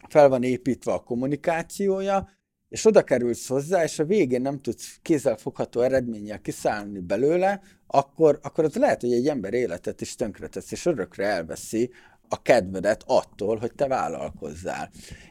[0.08, 2.28] fel van építve a kommunikációja,
[2.70, 8.64] és oda kerülsz hozzá, és a végén nem tudsz kézzelfogható eredménnyel kiszállni belőle, akkor, akkor
[8.64, 11.90] az lehet, hogy egy ember életet is tönkretesz, és örökre elveszi
[12.28, 14.90] a kedvedet attól, hogy te vállalkozzál.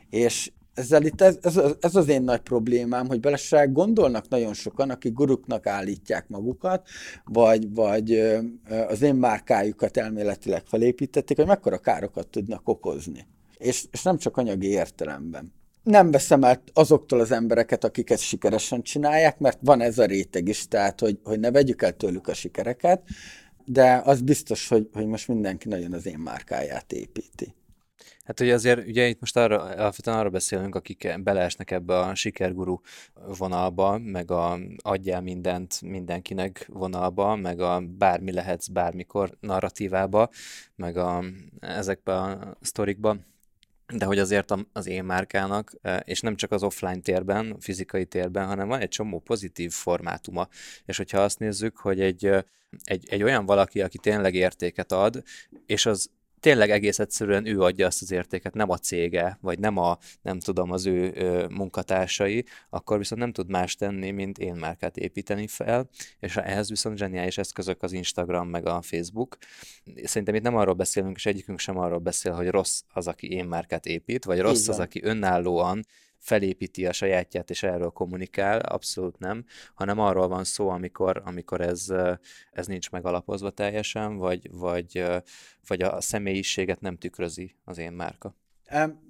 [0.10, 4.89] És, ezzel itt ez, ez, ez az én nagy problémám, hogy bele gondolnak nagyon sokan,
[4.89, 6.88] akik guruknak állítják magukat,
[7.25, 8.13] vagy, vagy
[8.88, 13.28] az én márkájukat elméletileg felépítették, hogy mekkora károkat tudnak okozni.
[13.58, 15.54] És, és nem csak anyagi értelemben.
[15.84, 20.48] Nem veszem el azoktól az embereket, akik ezt sikeresen csinálják, mert van ez a réteg
[20.48, 23.02] is, tehát hogy, hogy ne vegyük el tőlük a sikereket,
[23.65, 27.54] de az biztos, hogy, hogy most mindenki nagyon az én márkáját építi.
[28.24, 32.80] Hát ugye azért, ugye itt most arra, alapvetően arra beszélünk, akik beleesnek ebbe a sikerguru
[33.38, 40.30] vonalba, meg a adjál mindent mindenkinek vonalba, meg a bármi lehetsz bármikor narratívába,
[40.76, 41.24] meg a,
[41.60, 43.18] ezekbe a sztorikba,
[43.93, 45.71] de hogy azért az én márkának,
[46.04, 50.47] és nem csak az offline térben, fizikai térben, hanem van egy csomó pozitív formátuma.
[50.86, 52.25] És hogyha azt nézzük, hogy egy,
[52.84, 55.23] egy, egy olyan valaki, aki tényleg értéket ad,
[55.65, 59.78] és az tényleg egész egyszerűen ő adja azt az értéket, nem a cége, vagy nem
[59.78, 64.56] a, nem tudom, az ő ö, munkatársai, akkor viszont nem tud más tenni, mint én
[64.56, 69.38] márkát építeni fel, és ehhez viszont zseniális eszközök az Instagram meg a Facebook.
[70.04, 73.45] Szerintem itt nem arról beszélünk, és egyikünk sem arról beszél, hogy rossz az, aki én
[73.45, 75.86] márkát épít, vagy rossz az, aki önállóan
[76.19, 81.86] felépíti a sajátját és erről kommunikál, abszolút nem, hanem arról van szó, amikor, amikor ez,
[82.51, 85.05] ez nincs megalapozva teljesen, vagy, vagy,
[85.67, 88.36] vagy a személyiséget nem tükrözi az én márka.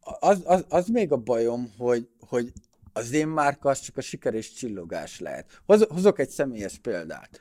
[0.01, 2.51] Az, az, az még a bajom, hogy, hogy
[2.93, 5.61] az én márka az csak a siker és csillogás lehet.
[5.65, 7.39] Hoz, hozok egy személyes példát.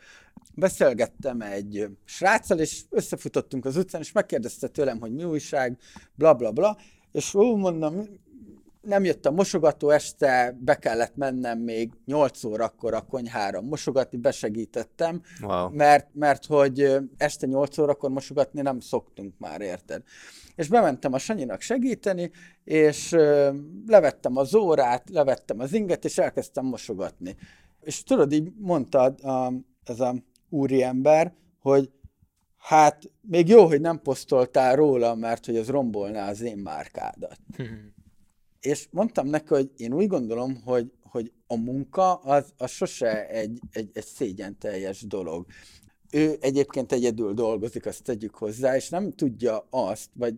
[0.55, 5.79] Beszélgettem egy sráccal, és összefutottunk az utcán, és megkérdezte tőlem, hogy mi újság,
[6.15, 6.79] bla bla bla,
[7.13, 8.09] és ó, mondom,
[8.89, 15.23] nem jött a mosogató, este be kellett mennem még 8 órakor a konyhára mosogatni, besegítettem,
[15.43, 15.71] wow.
[15.71, 20.03] mert, mert hogy este 8 órakor mosogatni nem szoktunk már, érted?
[20.55, 22.31] És bementem a Sanyinak segíteni,
[22.65, 23.11] és
[23.87, 27.37] levettem az órát, levettem az inget, és elkezdtem mosogatni.
[27.81, 29.53] És tudod, így mondta a,
[29.85, 30.15] ez a
[30.49, 31.91] úriember, hogy
[32.57, 37.39] hát még jó, hogy nem posztoltál róla, mert hogy az rombolná az én márkádat.
[38.61, 43.61] És mondtam neki, hogy én úgy gondolom, hogy, hogy a munka az, az sose egy,
[43.71, 45.47] egy, egy szégyen teljes dolog.
[46.11, 50.35] Ő egyébként egyedül dolgozik, azt tegyük hozzá, és nem tudja azt, vagy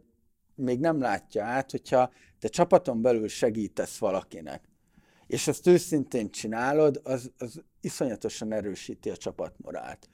[0.54, 4.68] még nem látja át, hogyha te csapaton belül segítesz valakinek,
[5.26, 10.08] és ezt őszintén csinálod, az, az iszonyatosan erősíti a csapatmorált.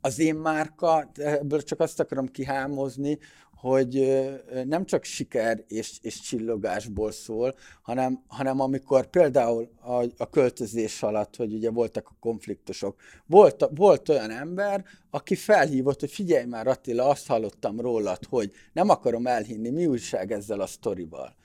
[0.00, 3.18] Az én márka, ebből csak azt akarom kihámozni,
[3.56, 4.22] hogy
[4.64, 11.36] nem csak siker és, és csillogásból szól, hanem, hanem amikor például a, a költözés alatt,
[11.36, 17.08] hogy ugye voltak a konfliktusok, volt, volt olyan ember, aki felhívott, hogy figyelj már Attila,
[17.08, 21.36] azt hallottam rólad, hogy nem akarom elhinni, mi újság ezzel a sztorival.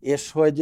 [0.00, 0.58] És hogy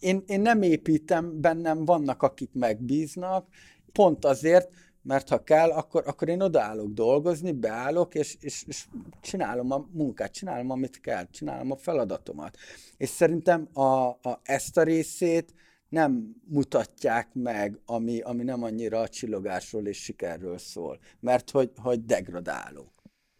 [0.00, 3.46] én, én nem építem, bennem vannak, akik megbíznak,
[3.92, 4.70] pont azért,
[5.06, 8.86] mert ha kell, akkor, akkor én odaállok dolgozni, beállok, és, és, és
[9.20, 12.56] csinálom a munkát, csinálom, amit kell, csinálom a feladatomat.
[12.96, 15.54] És szerintem a, a, ezt a részét
[15.88, 22.04] nem mutatják meg, ami, ami nem annyira a csillogásról és sikerről szól, mert hogy, hogy
[22.04, 22.92] degradáló.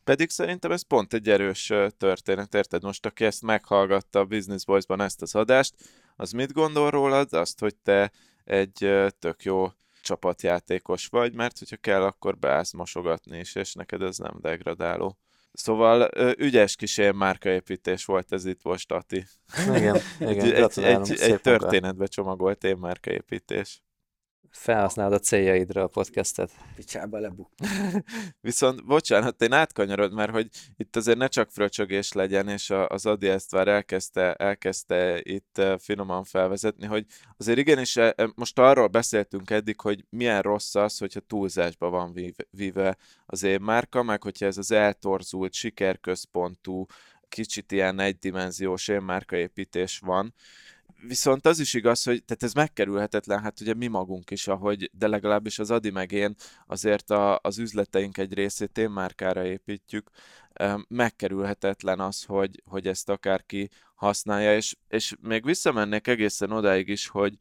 [0.05, 2.83] Pedig szerintem ez pont egy erős történet, érted?
[2.83, 5.75] Most aki ezt meghallgatta a Business Boys-ban ezt az adást,
[6.17, 7.33] az mit gondol rólad?
[7.33, 8.13] Azt, hogy te
[8.45, 9.69] egy tök jó
[10.07, 15.19] csapatjátékos vagy, mert hogyha kell, akkor beállsz mosogatni is, és neked ez nem degradáló.
[15.53, 19.27] Szóval ügyes kis ilyen márkaépítés volt ez itt most, Ati.
[19.75, 23.83] Igen, igen, egy, egy, egy, egy történetbe csomagolt én márkaépítés
[24.51, 26.51] felhasználod a céljaidra a podcastet.
[26.75, 27.51] Picsába lebuk.
[28.41, 33.29] Viszont, bocsánat, én átkanyarod, mert hogy itt azért ne csak fröcsögés legyen, és az Adi
[33.29, 37.07] ezt már elkezdte, elkezdte itt finoman felvezetni, hogy
[37.37, 42.35] azért igenis e, e, most arról beszéltünk eddig, hogy milyen rossz az, hogyha túlzásba van
[42.51, 46.87] víve az én márka, meg hogyha ez az eltorzult, sikerközpontú,
[47.29, 50.35] kicsit ilyen egydimenziós én márkaépítés van,
[51.07, 55.07] viszont az is igaz, hogy tehát ez megkerülhetetlen, hát ugye mi magunk is, ahogy, de
[55.09, 56.35] legalábbis az Adi meg én
[56.67, 60.11] azért a, az üzleteink egy részét én márkára építjük,
[60.89, 67.39] megkerülhetetlen az, hogy, hogy ezt akárki használja, és, és még visszamennék egészen odáig is, hogy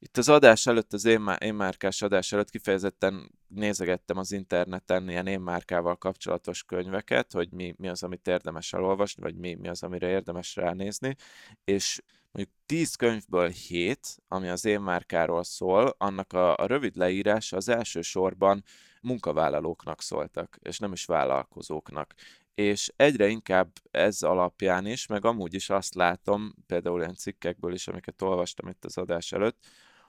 [0.00, 5.26] itt az adás előtt, az én, én márkás adás előtt kifejezetten nézegettem az interneten ilyen
[5.26, 9.82] én márkával kapcsolatos könyveket, hogy mi, mi az, amit érdemes elolvasni, vagy mi, mi az,
[9.82, 11.16] amire érdemes ránézni,
[11.64, 17.52] és mondjuk 10 könyvből 7, ami az én márkáról szól, annak a, a rövid leírás
[17.52, 18.64] az első sorban
[19.02, 22.14] munkavállalóknak szóltak, és nem is vállalkozóknak.
[22.54, 27.88] És egyre inkább ez alapján is, meg amúgy is azt látom, például olyan cikkekből is,
[27.88, 29.66] amiket olvastam itt az adás előtt,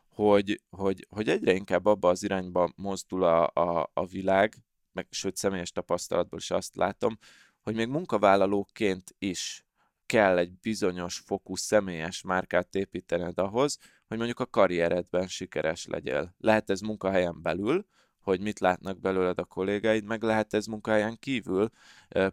[0.09, 4.55] hogy, hogy, hogy egyre inkább abba az irányba mozdul a, a, a világ,
[4.91, 7.17] meg sőt személyes tapasztalatból is azt látom,
[7.61, 9.65] hogy még munkavállalóként is
[10.09, 16.35] kell egy bizonyos fokú személyes márkát építened ahhoz, hogy mondjuk a karrieredben sikeres legyél.
[16.37, 17.85] Lehet ez munkahelyen belül,
[18.21, 21.69] hogy mit látnak belőled a kollégáid, meg lehet ez munkahelyen kívül,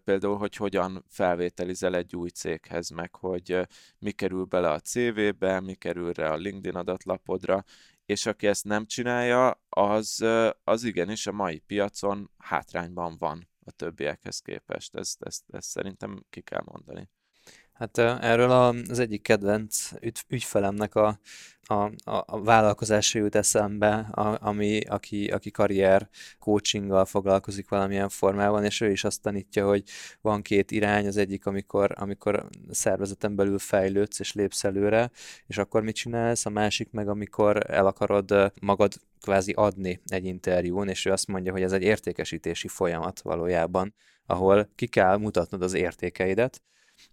[0.05, 3.61] például, hogy hogyan felvételizel egy új céghez, meg hogy
[3.99, 7.65] mi kerül bele a CV-be, mi kerül rá a LinkedIn adatlapodra,
[8.07, 10.25] és aki ezt nem csinálja, az,
[10.65, 14.95] az igenis a mai piacon hátrányban van a többiekhez képest.
[14.95, 17.09] Ezt, ezt, ezt szerintem ki kell mondani.
[17.79, 19.91] Hát erről az egyik kedvenc
[20.29, 21.19] ügyfelemnek a,
[21.63, 26.09] a, a vállalkozása jut eszembe, a, ami, aki, aki karrier
[26.39, 29.83] coachinggal foglalkozik valamilyen formában, és ő is azt tanítja, hogy
[30.21, 35.11] van két irány, az egyik, amikor, amikor szervezeten belül fejlődsz és lépsz előre,
[35.47, 40.89] és akkor mit csinálsz, a másik meg, amikor el akarod magad kvázi adni egy interjún,
[40.89, 43.95] és ő azt mondja, hogy ez egy értékesítési folyamat valójában,
[44.27, 46.63] ahol ki kell mutatnod az értékeidet,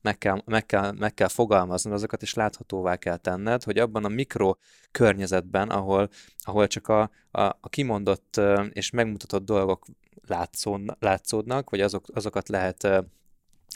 [0.02, 4.10] meg kell, meg, kell, meg kell fogalmaznod azokat, és láthatóvá kell tenned, hogy abban a
[4.10, 4.56] mikro
[4.92, 9.86] környezetben, ahol, ahol csak a, a, a kimondott és megmutatott dolgok
[10.98, 12.88] látszódnak, vagy azok, azokat lehet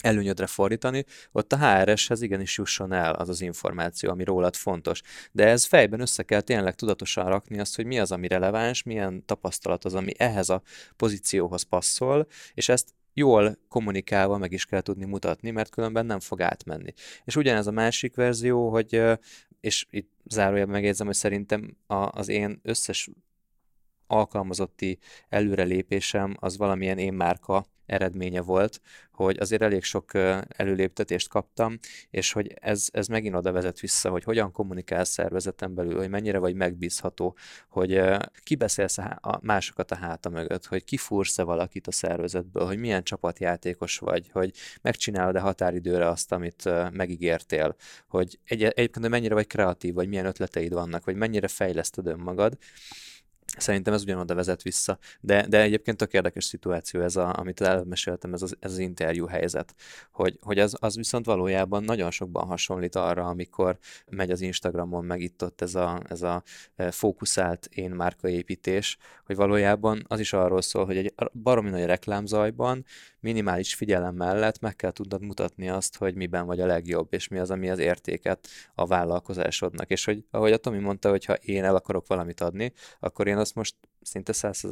[0.02, 5.02] előnyödre fordítani, ott a HRS-hez igenis jusson el az az információ, ami rólad fontos.
[5.32, 9.26] De ez fejben össze kell tényleg tudatosan rakni azt, hogy mi az, ami releváns, milyen
[9.26, 10.62] tapasztalat az, ami ehhez a
[10.96, 16.42] pozícióhoz passzol, és ezt jól kommunikálva meg is kell tudni mutatni, mert különben nem fog
[16.42, 16.94] átmenni.
[17.26, 19.02] És ugyanez a másik verzió, hogy,
[19.60, 23.10] és itt zárójelben megjegyzem, hogy szerintem az én összes
[24.08, 24.98] alkalmazotti
[25.30, 30.12] előrelépésem az valamilyen én márka eredménye volt, hogy azért elég sok
[30.48, 31.80] előléptetést kaptam,
[32.10, 36.38] és hogy ez, ez megint oda vezet vissza, hogy hogyan kommunikál szervezeten belül, hogy mennyire
[36.38, 37.38] vagy megbízható,
[37.70, 38.02] hogy
[38.44, 44.30] kibeszélsz a másokat a háta mögött, hogy kifúrsz-e valakit a szervezetből, hogy milyen csapatjátékos vagy,
[44.32, 47.76] hogy megcsinálod-e határidőre azt, amit megígértél,
[48.08, 52.58] hogy egy, egyébként mennyire vagy kreatív, vagy milyen ötleteid vannak, vagy mennyire fejleszted önmagad,
[53.58, 54.98] Szerintem ez ugyanoda vezet vissza.
[55.20, 59.26] De, de egyébként tök érdekes szituáció ez, a, amit elmeséltem, ez az, ez az interjú
[59.26, 59.76] helyzet.
[60.12, 63.78] Hogy, hogy az, az viszont valójában nagyon sokban hasonlít arra, amikor
[64.10, 66.44] megy az Instagramon meg itt ott ez a, ez a
[66.76, 72.86] e, fókuszált én márkaépítés, hogy valójában az is arról szól, hogy egy baromi nagy reklámzajban
[73.28, 77.38] minimális figyelem mellett meg kell tudnod mutatni azt, hogy miben vagy a legjobb, és mi
[77.40, 79.90] az, ami az értéket a vállalkozásodnak.
[79.90, 83.38] És hogy ahogy a Tomi mondta, hogy ha én el akarok valamit adni, akkor én
[83.38, 84.66] azt most szinte száz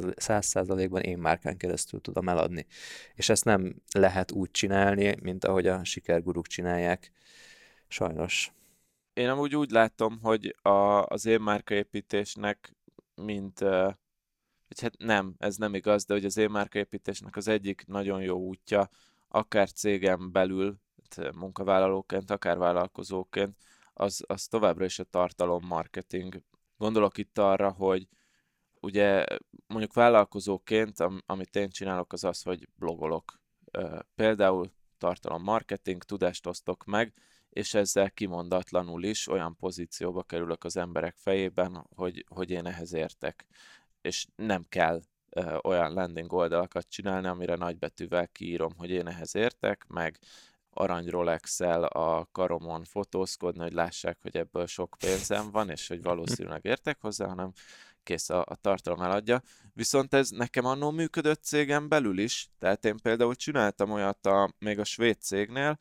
[0.46, 2.66] százalékban én márkán keresztül tudom eladni.
[3.14, 7.12] És ezt nem lehet úgy csinálni, mint ahogy a sikerguruk csinálják.
[7.88, 8.52] Sajnos.
[9.12, 12.76] Én amúgy úgy látom, hogy a, az én márkaépítésnek,
[13.14, 13.64] mint
[14.66, 18.38] hogy hát nem, ez nem igaz, de hogy az én márkaépítésnek az egyik nagyon jó
[18.38, 18.90] útja,
[19.28, 23.56] akár cégem belül, hát munkavállalóként, akár vállalkozóként,
[23.92, 26.42] az, az továbbra is a tartalom marketing.
[26.76, 28.08] Gondolok itt arra, hogy
[28.80, 29.24] ugye
[29.66, 33.40] mondjuk vállalkozóként, am, amit én csinálok, az az, hogy blogolok.
[34.14, 37.14] Például tartalom marketing, tudást osztok meg,
[37.50, 43.46] és ezzel kimondatlanul is olyan pozícióba kerülök az emberek fejében, hogy, hogy én ehhez értek
[44.06, 49.84] és nem kell ö, olyan landing oldalakat csinálni, amire nagybetűvel kiírom, hogy én ehhez értek,
[49.88, 50.18] meg
[50.70, 56.64] arany rolex a karomon fotózkodni, hogy lássák, hogy ebből sok pénzem van, és hogy valószínűleg
[56.64, 57.52] értek hozzá, hanem
[58.02, 59.42] kész a, a tartalom eladja.
[59.72, 64.78] Viszont ez nekem annó működött cégem belül is, tehát én például csináltam olyat a, még
[64.78, 65.78] a svéd cégnél,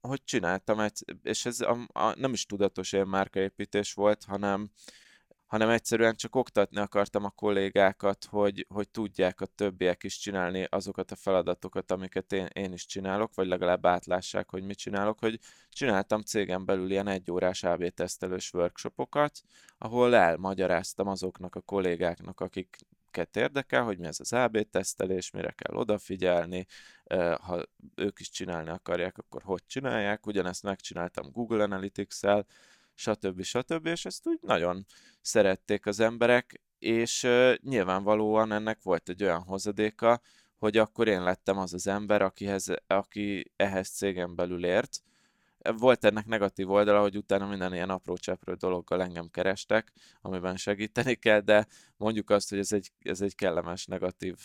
[0.00, 4.70] hogy csináltam egy, és ez a, a, nem is tudatos ilyen márkaépítés volt, hanem
[5.48, 11.10] hanem egyszerűen csak oktatni akartam a kollégákat, hogy, hogy tudják a többiek is csinálni azokat
[11.10, 15.38] a feladatokat, amiket én, én is csinálok, vagy legalább átlássák, hogy mit csinálok, hogy
[15.68, 19.40] csináltam cégem belül ilyen egyórás AB tesztelős workshopokat,
[19.78, 22.76] ahol elmagyaráztam azoknak a kollégáknak, akik
[23.32, 26.66] érdekel, hogy mi ez az AB tesztelés, mire kell odafigyelni,
[27.40, 27.62] ha
[27.94, 30.26] ők is csinálni akarják, akkor hogy csinálják.
[30.26, 32.46] Ugyanezt megcsináltam Google Analytics-el,
[32.94, 33.42] stb.
[33.42, 33.86] stb.
[33.86, 34.86] És ezt úgy nagyon
[35.20, 37.26] szerették az emberek, és
[37.62, 40.20] nyilvánvalóan ennek volt egy olyan hozadéka,
[40.58, 45.02] hogy akkor én lettem az az ember, akihez, aki ehhez cégen belül ért.
[45.76, 51.14] Volt ennek negatív oldala, hogy utána minden ilyen apró cseprő dologgal engem kerestek, amiben segíteni
[51.14, 51.66] kell, de
[51.96, 54.36] mondjuk azt, hogy ez egy, ez egy kellemes negatív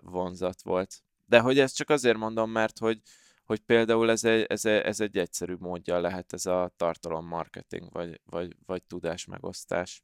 [0.00, 1.02] vonzat volt.
[1.26, 3.00] De hogy ezt csak azért mondom, mert hogy,
[3.44, 8.20] hogy például ez egy, ez, egy, ez egy egyszerű módja lehet ez a tartalommarketing, vagy,
[8.24, 10.02] vagy, vagy tudásmegosztás.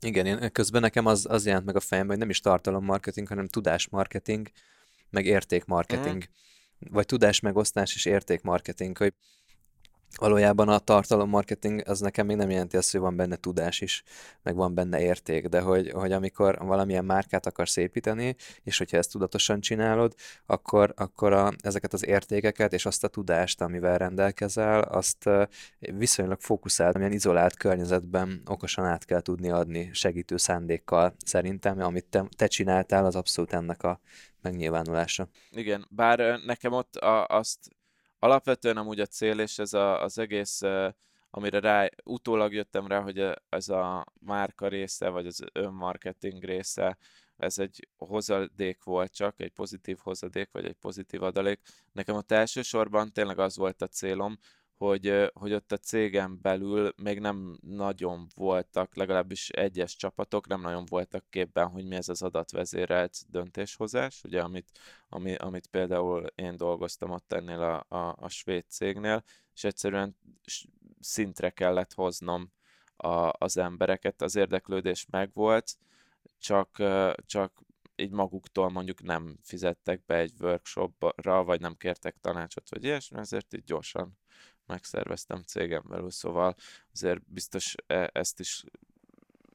[0.00, 3.46] Igen, én közben nekem az, az jelent meg a fejemben, hogy nem is tartalommarketing, hanem
[3.46, 4.50] tudásmarketing,
[5.10, 6.24] meg értékmarketing.
[6.24, 6.92] Mm.
[6.92, 9.14] Vagy tudásmegosztás és értékmarketing, hogy
[10.16, 14.02] valójában a tartalommarketing az nekem még nem jelenti azt, hogy van benne tudás is,
[14.42, 19.10] meg van benne érték, de hogy, hogy amikor valamilyen márkát akarsz építeni, és hogyha ezt
[19.10, 20.14] tudatosan csinálod,
[20.46, 25.30] akkor, akkor a, ezeket az értékeket és azt a tudást, amivel rendelkezel, azt
[25.78, 32.24] viszonylag fókuszált, amilyen izolált környezetben okosan át kell tudni adni segítő szándékkal szerintem, amit te,
[32.36, 34.00] te csináltál, az abszolút ennek a
[34.44, 35.28] megnyilvánulása.
[35.50, 37.58] Igen, bár nekem ott a, azt
[38.24, 40.60] alapvetően amúgy a cél, és ez a, az egész,
[41.30, 46.98] amire rá, utólag jöttem rá, hogy ez a márka része, vagy az önmarketing része,
[47.36, 51.60] ez egy hozadék volt csak, egy pozitív hozadék, vagy egy pozitív adalék.
[51.92, 54.38] Nekem ott elsősorban tényleg az volt a célom,
[54.76, 60.84] hogy, hogy ott a cégen belül még nem nagyon voltak, legalábbis egyes csapatok nem nagyon
[60.84, 67.10] voltak képben, hogy mi ez az adatvezérelt döntéshozás, ugye amit, ami, amit például én dolgoztam
[67.10, 70.16] ott ennél a, a, a svéd cégnél, és egyszerűen
[71.00, 72.52] szintre kellett hoznom
[72.96, 75.76] a, az embereket, az érdeklődés megvolt,
[76.38, 76.82] csak,
[77.26, 77.62] csak
[77.96, 83.54] így maguktól mondjuk nem fizettek be egy workshopra, vagy nem kértek tanácsot, vagy ilyesmi, ezért
[83.54, 84.18] így gyorsan
[84.66, 86.54] megszerveztem cégem belül, szóval
[86.92, 88.64] azért biztos e- ezt is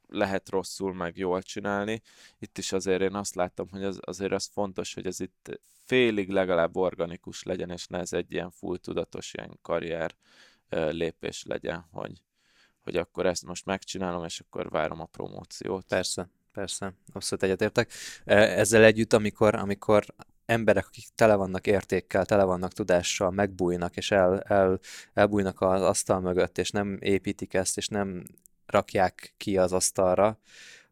[0.07, 2.01] lehet rosszul, meg jól csinálni.
[2.39, 6.29] Itt is azért én azt láttam, hogy az, azért az fontos, hogy ez itt félig
[6.29, 10.15] legalább organikus legyen, és ne ez egy ilyen full tudatos ilyen karrier
[10.69, 12.23] lépés legyen, hogy,
[12.83, 15.85] hogy akkor ezt most megcsinálom, és akkor várom a promóciót.
[15.85, 17.91] Persze, persze, abszolút egyetértek.
[18.25, 20.05] E, ezzel együtt, amikor, amikor
[20.49, 24.79] emberek, akik tele vannak értékkel, tele vannak tudással, megbújnak, és el, el,
[25.13, 28.23] elbújnak az asztal mögött, és nem építik ezt, és nem
[28.65, 30.39] rakják ki az asztalra,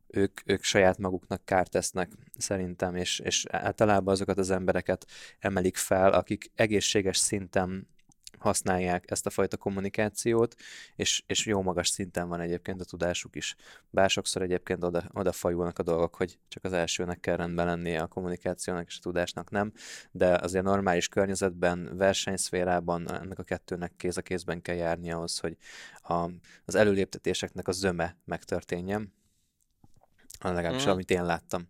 [0.07, 5.05] ők, ők saját maguknak kárt tesznek szerintem, és, és általában azokat az embereket
[5.39, 7.87] emelik fel, akik egészséges szinten
[8.47, 10.55] használják ezt a fajta kommunikációt,
[10.95, 13.55] és, és jó magas szinten van egyébként a tudásuk is.
[13.89, 18.01] Bár sokszor egyébként oda, oda fajulnak a dolgok, hogy csak az elsőnek kell rendben lennie
[18.01, 19.71] a kommunikációnak és a tudásnak nem,
[20.11, 25.57] de azért normális környezetben, versenyszférában ennek a kettőnek kéz a kézben kell járni ahhoz, hogy
[26.01, 26.29] a,
[26.65, 29.13] az előléptetéseknek a zöme megtörténjen,
[30.41, 30.89] legalábbis mm.
[30.89, 31.67] amit én láttam.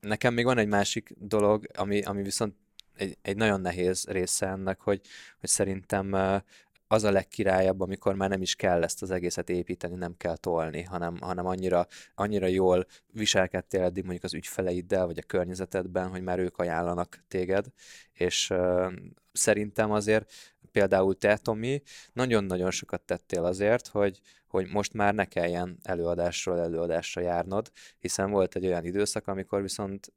[0.00, 2.54] Nekem még van egy másik dolog, ami, ami viszont
[3.00, 5.00] egy, egy nagyon nehéz része ennek, hogy,
[5.40, 6.14] hogy szerintem
[6.86, 10.82] az a legkirályabb, amikor már nem is kell ezt az egészet építeni, nem kell tolni,
[10.82, 16.38] hanem, hanem annyira, annyira jól viselkedtél eddig mondjuk az ügyfeleiddel, vagy a környezetedben, hogy már
[16.38, 17.66] ők ajánlanak téged,
[18.12, 18.92] és uh,
[19.32, 20.32] szerintem azért
[20.72, 21.82] például te, Tomi,
[22.12, 28.56] nagyon-nagyon sokat tettél azért, hogy, hogy most már ne kelljen előadásról előadásra járnod, hiszen volt
[28.56, 30.12] egy olyan időszak, amikor viszont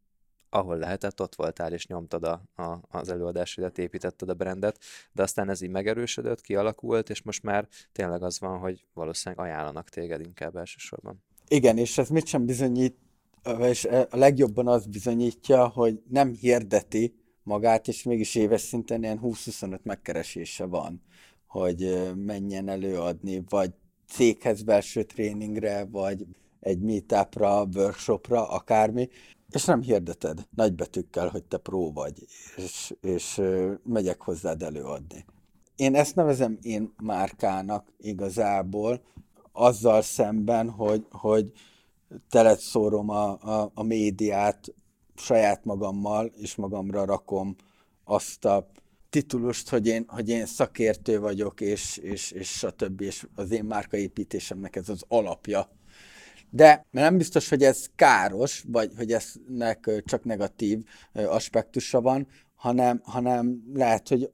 [0.53, 4.79] ahol lehetett, ott voltál és nyomtad a, a, az előadásodat, építetted a brandet,
[5.11, 9.89] de aztán ez így megerősödött, kialakult, és most már tényleg az van, hogy valószínűleg ajánlanak
[9.89, 11.23] téged inkább elsősorban.
[11.47, 12.97] Igen, és ez mit sem bizonyít,
[13.59, 19.81] és a legjobban az bizonyítja, hogy nem hirdeti magát, és mégis éves szinten ilyen 20-25
[19.83, 21.01] megkeresése van,
[21.47, 23.71] hogy menjen előadni, vagy
[24.07, 26.25] céghez belső tréningre, vagy
[26.59, 29.09] egy meetupra, workshopra, akármi,
[29.53, 32.25] és nem hirdeted nagybetűkkel, hogy te pró vagy,
[32.55, 33.41] és, és
[33.83, 35.25] megyek hozzád előadni.
[35.75, 39.01] Én ezt nevezem én márkának igazából,
[39.51, 41.51] azzal szemben, hogy, hogy
[42.29, 44.73] telet szórom a, a, a médiát
[45.15, 47.55] saját magammal, és magamra rakom
[48.03, 48.67] azt a
[49.09, 53.63] titulust, hogy én, hogy én szakértő vagyok, és, és, és a többi, és az én
[53.63, 55.69] márkaépítésemnek ez az alapja,
[56.55, 60.83] de nem biztos, hogy ez káros, vagy hogy eznek csak negatív
[61.13, 64.31] aspektusa van, hanem, hanem lehet, hogy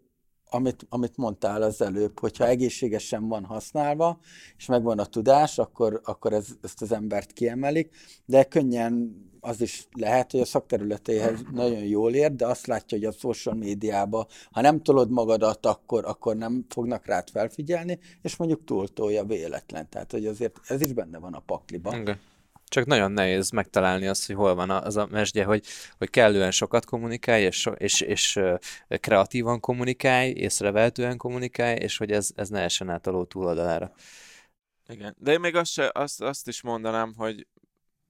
[0.49, 4.19] amit, amit mondtál az előbb, hogyha egészségesen van használva,
[4.57, 7.95] és megvan a tudás, akkor, akkor ez, ezt az embert kiemelik,
[8.25, 13.07] de könnyen az is lehet, hogy a szakterületéhez nagyon jól ér, de azt látja, hogy
[13.07, 18.63] a social médiában, ha nem tolod magadat, akkor, akkor nem fognak rád felfigyelni, és mondjuk
[18.63, 19.89] túltolja véletlen.
[19.89, 21.99] Tehát, hogy azért ez is benne van a pakliban.
[21.99, 22.13] Okay.
[22.67, 25.65] Csak nagyon nehéz megtalálni azt, hogy hol van az a mesdje, hogy,
[25.97, 28.39] hogy kellően sokat kommunikálj, és, és, és
[28.87, 33.91] kreatívan kommunikálj, észrevehetően kommunikálj, és hogy ez, ez ne essen át a ló túloldalára.
[34.87, 37.47] Igen, de én még azt, se, azt, azt is mondanám, hogy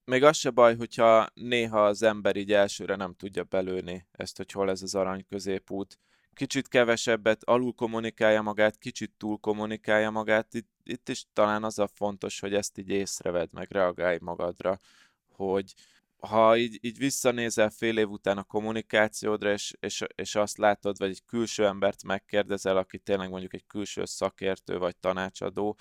[0.09, 4.51] még az se baj, hogyha néha az ember így elsőre nem tudja belőni ezt, hogy
[4.51, 5.99] hol ez az arany középút.
[6.33, 10.53] Kicsit kevesebbet alul kommunikálja magát, kicsit túl kommunikálja magát.
[10.53, 14.79] Itt, itt is talán az a fontos, hogy ezt így észreved, meg reagálj magadra,
[15.27, 15.73] hogy
[16.19, 21.09] ha így, így visszanézel fél év után a kommunikációdra, és, és, és azt látod, vagy
[21.09, 25.77] egy külső embert megkérdezel, aki tényleg mondjuk egy külső szakértő vagy tanácsadó,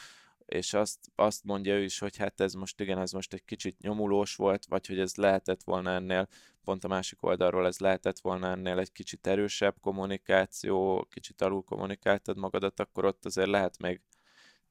[0.48, 3.80] és azt, azt mondja ő is, hogy hát ez most igen, ez most egy kicsit
[3.80, 6.28] nyomulós volt, vagy hogy ez lehetett volna ennél,
[6.64, 12.36] pont a másik oldalról ez lehetett volna ennél egy kicsit erősebb kommunikáció, kicsit alul kommunikáltad
[12.36, 14.00] magadat, akkor ott azért lehet még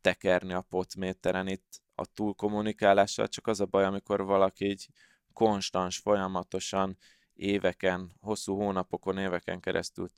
[0.02, 4.88] tekerni a potméteren itt a túlkommunikálással, csak az a baj, amikor valaki így
[5.34, 6.98] konstans, folyamatosan
[7.34, 10.10] éveken, hosszú hónapokon, éveken keresztül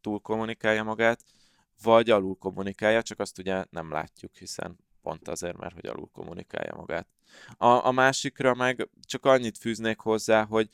[0.00, 1.24] túlkommunikálja magát,
[1.82, 6.74] vagy alul kommunikálja, csak azt ugye nem látjuk, hiszen pont azért, mert hogy alul kommunikálja
[6.76, 7.06] magát.
[7.56, 10.68] A, a másikra meg csak annyit fűznék hozzá, hogy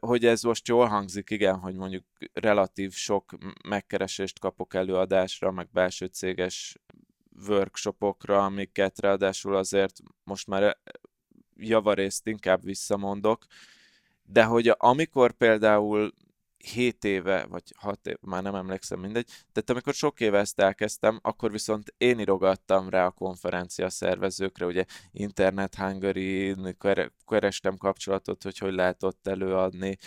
[0.00, 3.32] hogy ez most jól hangzik, igen, hogy mondjuk relatív sok
[3.68, 6.78] megkeresést kapok előadásra, meg belső céges
[7.48, 10.78] workshopokra, amiket ráadásul azért most már
[11.56, 13.46] javarészt inkább visszamondok,
[14.22, 16.12] de hogy amikor például
[16.64, 19.26] 7 éve, vagy 6 éve, már nem emlékszem, mindegy.
[19.26, 24.84] Tehát amikor sok éve ezt elkezdtem, akkor viszont én irogattam rá a konferencia szervezőkre, ugye
[25.12, 26.56] Internet Hungary,
[27.26, 29.98] kerestem kapcsolatot, hogy hogy lehet ott előadni,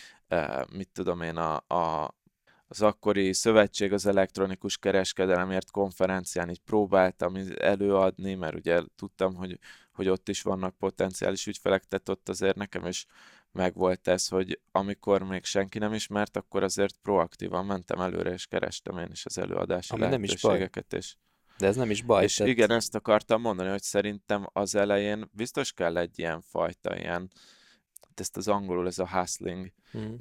[0.71, 2.15] mit tudom én, a, a,
[2.67, 9.59] az akkori szövetség az elektronikus kereskedelemért konferencián így próbáltam előadni, mert ugye tudtam, hogy,
[9.91, 13.05] hogy ott is vannak potenciális ügyfelek, tehát ott azért nekem is
[13.53, 18.97] megvolt ez, hogy amikor még senki nem ismert, akkor azért proaktívan mentem előre, és kerestem
[18.97, 20.89] én is az előadási Ami lehetőségeket.
[20.89, 21.15] Nem is És,
[21.57, 22.23] De ez nem is baj.
[22.23, 22.51] És tehát...
[22.51, 27.31] igen, ezt akartam mondani, hogy szerintem az elején biztos kell egy ilyen fajta, ilyen,
[28.15, 30.17] ezt az angolul ez a hustling hmm.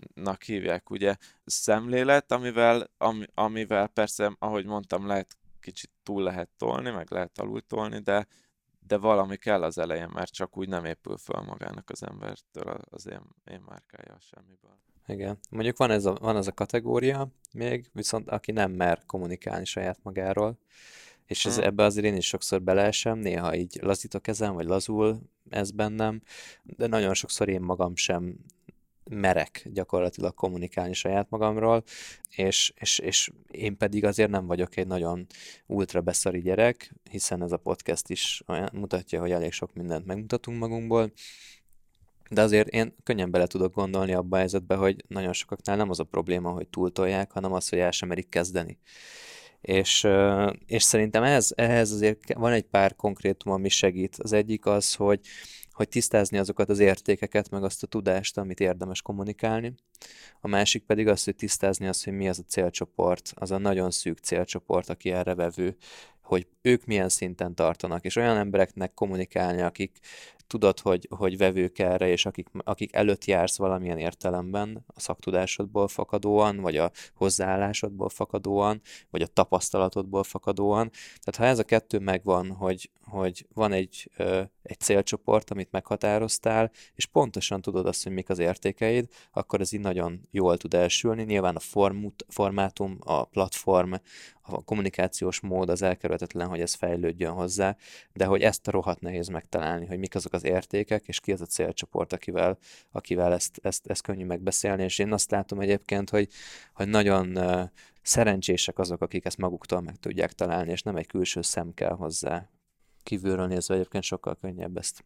[0.46, 7.10] hívják, ugye, szemlélet, amivel, ami, amivel persze, ahogy mondtam, lehet kicsit túl lehet tolni, meg
[7.10, 8.26] lehet alul tolni, de,
[8.86, 13.08] de valami kell az elején, mert csak úgy nem épül fel magának az embertől az
[13.08, 14.78] én, én márkája semmiből.
[15.06, 15.38] Igen.
[15.50, 19.98] Mondjuk van ez a, van ez a kategória még, viszont aki nem mer kommunikálni saját
[20.02, 20.58] magáról,
[21.26, 21.64] és ez, hmm.
[21.64, 25.20] ebbe azért én is sokszor beleesem, néha így lazítok ezen, vagy lazul
[25.50, 26.22] ez bennem,
[26.62, 28.36] de nagyon sokszor én magam sem
[29.04, 31.82] merek gyakorlatilag kommunikálni saját magamról,
[32.36, 35.26] és, és, és én pedig azért nem vagyok egy nagyon
[35.66, 40.58] ultra beszari gyerek, hiszen ez a podcast is olyan, mutatja, hogy elég sok mindent megmutatunk
[40.58, 41.12] magunkból,
[42.30, 46.00] de azért én könnyen bele tudok gondolni abba a helyzetbe, hogy nagyon sokaknál nem az
[46.00, 48.78] a probléma, hogy túltolják, hanem az, hogy el sem merik kezdeni.
[49.60, 50.08] És,
[50.66, 54.16] és szerintem ez, ehhez azért van egy pár konkrétum, ami segít.
[54.18, 55.20] Az egyik az, hogy,
[55.72, 59.74] hogy tisztázni azokat az értékeket, meg azt a tudást, amit érdemes kommunikálni.
[60.40, 63.90] A másik pedig az, hogy tisztázni azt, hogy mi az a célcsoport, az a nagyon
[63.90, 65.76] szűk célcsoport, aki erre vevő,
[66.22, 69.98] hogy ők milyen szinten tartanak, és olyan embereknek kommunikálni, akik
[70.46, 76.60] tudod, hogy, hogy vevők erre, és akik, akik előtt jársz valamilyen értelemben, a szaktudásodból fakadóan,
[76.60, 78.80] vagy a hozzáállásodból fakadóan,
[79.10, 80.90] vagy a tapasztalatodból fakadóan.
[80.90, 86.70] Tehát ha ez a kettő megvan, hogy, hogy van egy, ö, egy célcsoport, amit meghatároztál,
[86.94, 91.22] és pontosan tudod azt, hogy mik az értékeid, akkor ez így nagyon jól tud elsülni.
[91.22, 93.92] Nyilván a formut, formátum, a platform,
[94.42, 97.76] a kommunikációs mód az elkerülhetetlen, hogy ez fejlődjön hozzá,
[98.12, 101.40] de hogy ezt a rohadt nehéz megtalálni, hogy mik azok az értékek, és ki az
[101.40, 102.58] a célcsoport, akivel,
[102.90, 106.28] akivel ezt, ezt, ezt könnyű megbeszélni, és én azt látom egyébként, hogy,
[106.74, 107.38] hogy nagyon
[108.02, 112.48] szerencsések azok, akik ezt maguktól meg tudják találni, és nem egy külső szem kell hozzá.
[113.02, 115.04] Kívülről nézve egyébként sokkal könnyebb ezt.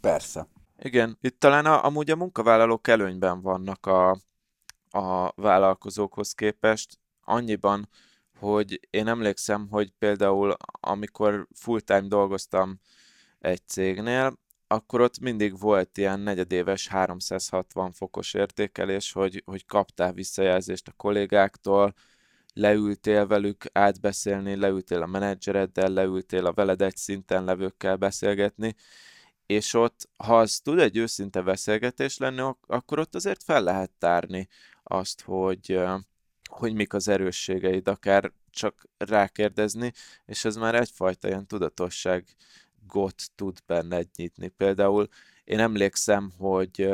[0.00, 0.46] Persze.
[0.78, 4.10] Igen, itt talán a, amúgy a munkavállalók előnyben vannak a,
[4.90, 7.88] a vállalkozókhoz képest, annyiban,
[8.38, 12.80] hogy én emlékszem, hogy például amikor full-time dolgoztam
[13.42, 20.88] egy cégnél, akkor ott mindig volt ilyen negyedéves 360 fokos értékelés, hogy, hogy kaptál visszajelzést
[20.88, 21.94] a kollégáktól,
[22.54, 28.74] leültél velük átbeszélni, leültél a menedzsereddel, leültél a veled egy szinten levőkkel beszélgetni,
[29.46, 34.48] és ott, ha az tud egy őszinte beszélgetés lenni, akkor ott azért fel lehet tárni
[34.82, 35.80] azt, hogy,
[36.50, 39.92] hogy mik az erősségeid, akár csak rákérdezni,
[40.26, 41.46] és ez már egyfajta ilyen
[42.88, 44.48] tudatosságot tud benned nyitni.
[44.48, 45.08] Például
[45.44, 46.88] én emlékszem, hogy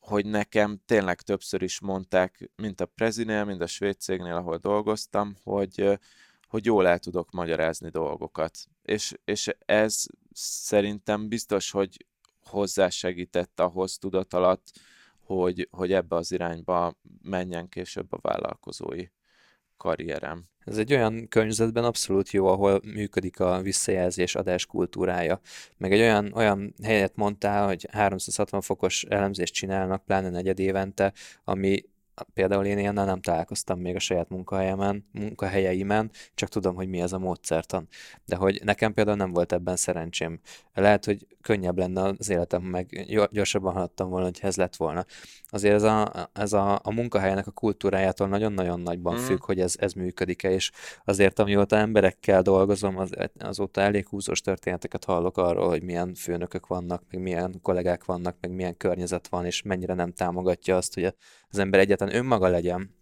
[0.00, 5.36] hogy nekem tényleg többször is mondták, mint a Prezinél, mint a svéd cégnél, ahol dolgoztam,
[5.42, 5.98] hogy,
[6.48, 8.58] hogy jól el tudok magyarázni dolgokat.
[8.82, 12.06] És, és ez szerintem biztos, hogy
[12.40, 14.72] hozzásegített ahhoz tudat alatt,
[15.20, 19.06] hogy, hogy ebbe az irányba menjen később a vállalkozói
[19.76, 20.44] karrierem.
[20.64, 25.40] Ez egy olyan környezetben abszolút jó, ahol működik a visszajelzés adás kultúrája.
[25.76, 31.12] Meg egy olyan, olyan helyet mondtál, hogy 360 fokos elemzést csinálnak, pláne negyed évente,
[31.44, 31.82] ami
[32.34, 37.12] például én ilyennel nem találkoztam még a saját munkahelyemen, munkahelyeimen, csak tudom, hogy mi ez
[37.12, 37.88] a módszertan.
[38.24, 40.40] De hogy nekem például nem volt ebben szerencsém.
[40.74, 45.04] Lehet, hogy könnyebb lenne az életem, meg gyorsabban haladtam volna, hogy ez lett volna.
[45.48, 49.24] Azért ez a, ez a, a munkahelynek a kultúrájától nagyon-nagyon nagyban mm.
[49.24, 50.70] függ, hogy ez, ez működik-e, és
[51.04, 57.02] azért amióta emberekkel dolgozom, az, azóta elég húzós történeteket hallok arról, hogy milyen főnökök vannak,
[57.10, 61.04] meg milyen kollégák vannak, meg milyen környezet van, és mennyire nem támogatja azt, hogy
[61.50, 62.94] az ember egyáltalán önmaga legyen,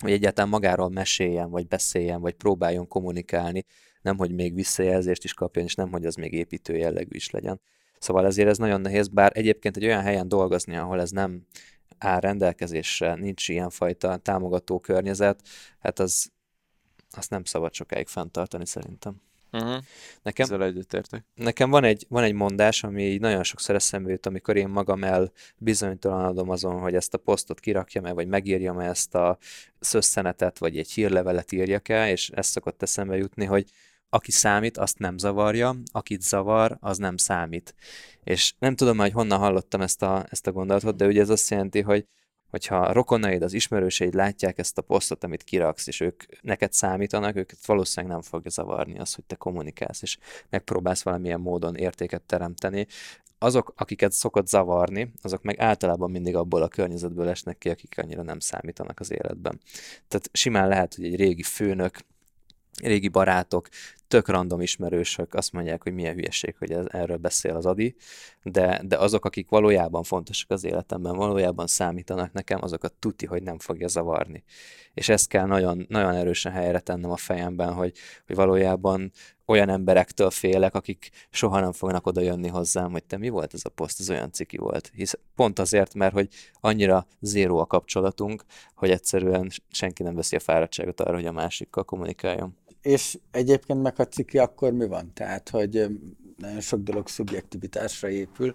[0.00, 3.64] hogy egyáltalán magáról meséljen, vagy beszéljen, vagy próbáljon kommunikálni,
[4.02, 7.60] nem hogy még visszajelzést is kapjon, és nem hogy az még építő jellegű is legyen.
[7.98, 11.46] Szóval ezért ez nagyon nehéz, bár egyébként egy olyan helyen dolgozni, ahol ez nem
[11.98, 16.30] áll rendelkezésre, nincs ilyenfajta támogató környezet, hát az,
[17.10, 19.22] azt nem szabad sokáig fenntartani szerintem.
[19.52, 19.82] Uh-huh.
[20.22, 21.24] Nekem, Ezzel egyetértek.
[21.34, 25.04] Nekem van egy, van egy mondás, ami így nagyon sokszor eszembe jut, amikor én magam
[25.04, 29.38] el bizonytalanodom azon, hogy ezt a posztot kirakjam-e, vagy megírjam-e ezt a
[29.80, 33.70] szösszenetet, vagy egy hírlevelet írjak-e, és ezt szokott eszembe jutni, hogy
[34.08, 37.74] aki számít, azt nem zavarja, akit zavar, az nem számít.
[38.24, 41.50] És nem tudom, hogy honnan hallottam ezt a, ezt a gondolatot, de ugye ez azt
[41.50, 42.06] jelenti, hogy
[42.50, 47.36] hogyha a rokonaid, az ismerőseid látják ezt a posztot, amit kiraksz, és ők neked számítanak,
[47.36, 52.86] őket valószínűleg nem fogja zavarni az, hogy te kommunikálsz, és megpróbálsz valamilyen módon értéket teremteni.
[53.38, 58.22] Azok, akiket szokott zavarni, azok meg általában mindig abból a környezetből esnek ki, akik annyira
[58.22, 59.60] nem számítanak az életben.
[60.08, 61.98] Tehát simán lehet, hogy egy régi főnök,
[62.82, 63.68] régi barátok
[64.10, 67.96] tök random ismerősök azt mondják, hogy milyen hülyeség, hogy ez, erről beszél az Adi,
[68.42, 73.58] de, de azok, akik valójában fontosak az életemben, valójában számítanak nekem, azokat tuti, hogy nem
[73.58, 74.44] fogja zavarni.
[74.94, 77.92] És ezt kell nagyon, nagyon erősen helyre tennem a fejemben, hogy,
[78.26, 79.12] hogy valójában
[79.46, 83.62] olyan emberektől félek, akik soha nem fognak oda jönni hozzám, hogy te mi volt ez
[83.64, 84.90] a poszt, ez olyan ciki volt.
[84.94, 86.28] Hisz pont azért, mert hogy
[86.60, 88.44] annyira zéró a kapcsolatunk,
[88.74, 92.56] hogy egyszerűen senki nem veszi a fáradtságot arra, hogy a másikkal kommunikáljon.
[92.82, 95.12] És egyébként meg ha ciki, akkor mi van?
[95.14, 95.86] Tehát, hogy
[96.36, 98.54] nagyon sok dolog szubjektivitásra épül,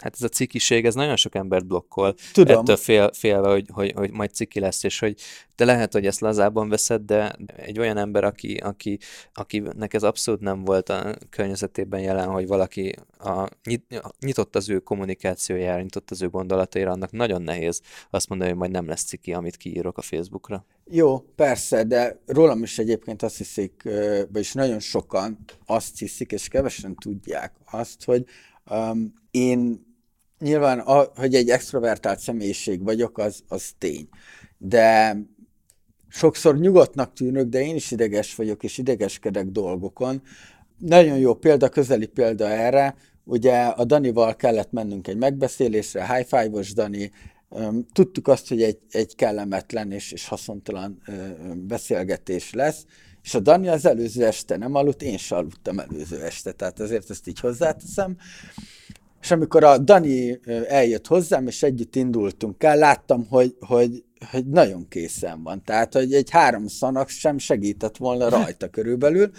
[0.00, 2.14] Hát ez a cikiség, ez nagyon sok embert blokkol.
[2.32, 2.58] Tudom.
[2.58, 5.14] Ettől fél, félve, hogy, hogy, hogy majd ciki lesz, és hogy
[5.56, 8.98] de lehet, hogy ezt lazában veszed, de egy olyan ember, aki, aki,
[9.32, 14.78] akinek ez abszolút nem volt a környezetében jelen, hogy valaki a, nyit, nyitott az ő
[14.78, 17.80] kommunikációjára, nyitott az ő gondolataira, annak nagyon nehéz
[18.10, 20.64] azt mondani, hogy majd nem lesz ciki, amit kiírok a Facebookra.
[20.92, 23.88] Jó, persze, de rólam is egyébként azt hiszik,
[24.32, 28.24] vagyis nagyon sokan azt hiszik, és kevesen tudják azt, hogy
[28.70, 29.86] um, én
[30.38, 34.08] nyilván, a, hogy egy extrovertált személyiség vagyok, az, az tény.
[34.58, 35.16] De
[36.08, 40.22] sokszor nyugodtnak tűnök, de én is ideges vagyok, és idegeskedek dolgokon.
[40.78, 46.72] Nagyon jó példa, közeli példa erre, ugye a Danival kellett mennünk egy megbeszélésre, high five-os
[46.72, 47.10] Dani,
[47.92, 51.02] tudtuk azt, hogy egy, egy kellemetlen és, és haszontalan
[51.54, 52.84] beszélgetés lesz,
[53.22, 57.10] és a Dani az előző este nem aludt, én sem aludtam előző este, tehát azért
[57.10, 58.16] ezt így hozzáteszem.
[59.20, 64.88] És amikor a Dani eljött hozzám, és együtt indultunk el, láttam, hogy, hogy, hogy nagyon
[64.88, 65.64] készen van.
[65.64, 69.30] Tehát, hogy egy három szanak sem segített volna rajta körülbelül.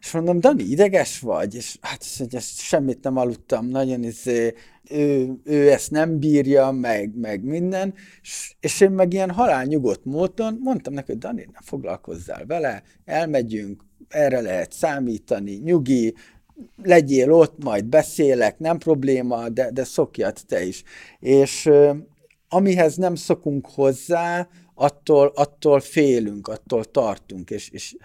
[0.00, 1.54] És mondom, Dani, ideges vagy?
[1.54, 4.54] És hát hogy ezt semmit nem aludtam, nagyon izé,
[4.90, 10.04] ő, ő ezt nem bírja, meg, meg minden, és, és én meg ilyen halál nyugodt
[10.04, 16.14] módon mondtam neki, hogy Dani, ne foglalkozzál vele, elmegyünk, erre lehet számítani, nyugi,
[16.82, 20.82] legyél ott, majd beszélek, nem probléma, de, de szokjad te is.
[21.18, 21.70] És
[22.48, 24.48] amihez nem szokunk hozzá,
[24.80, 27.96] attól, attól félünk, attól tartunk, és, és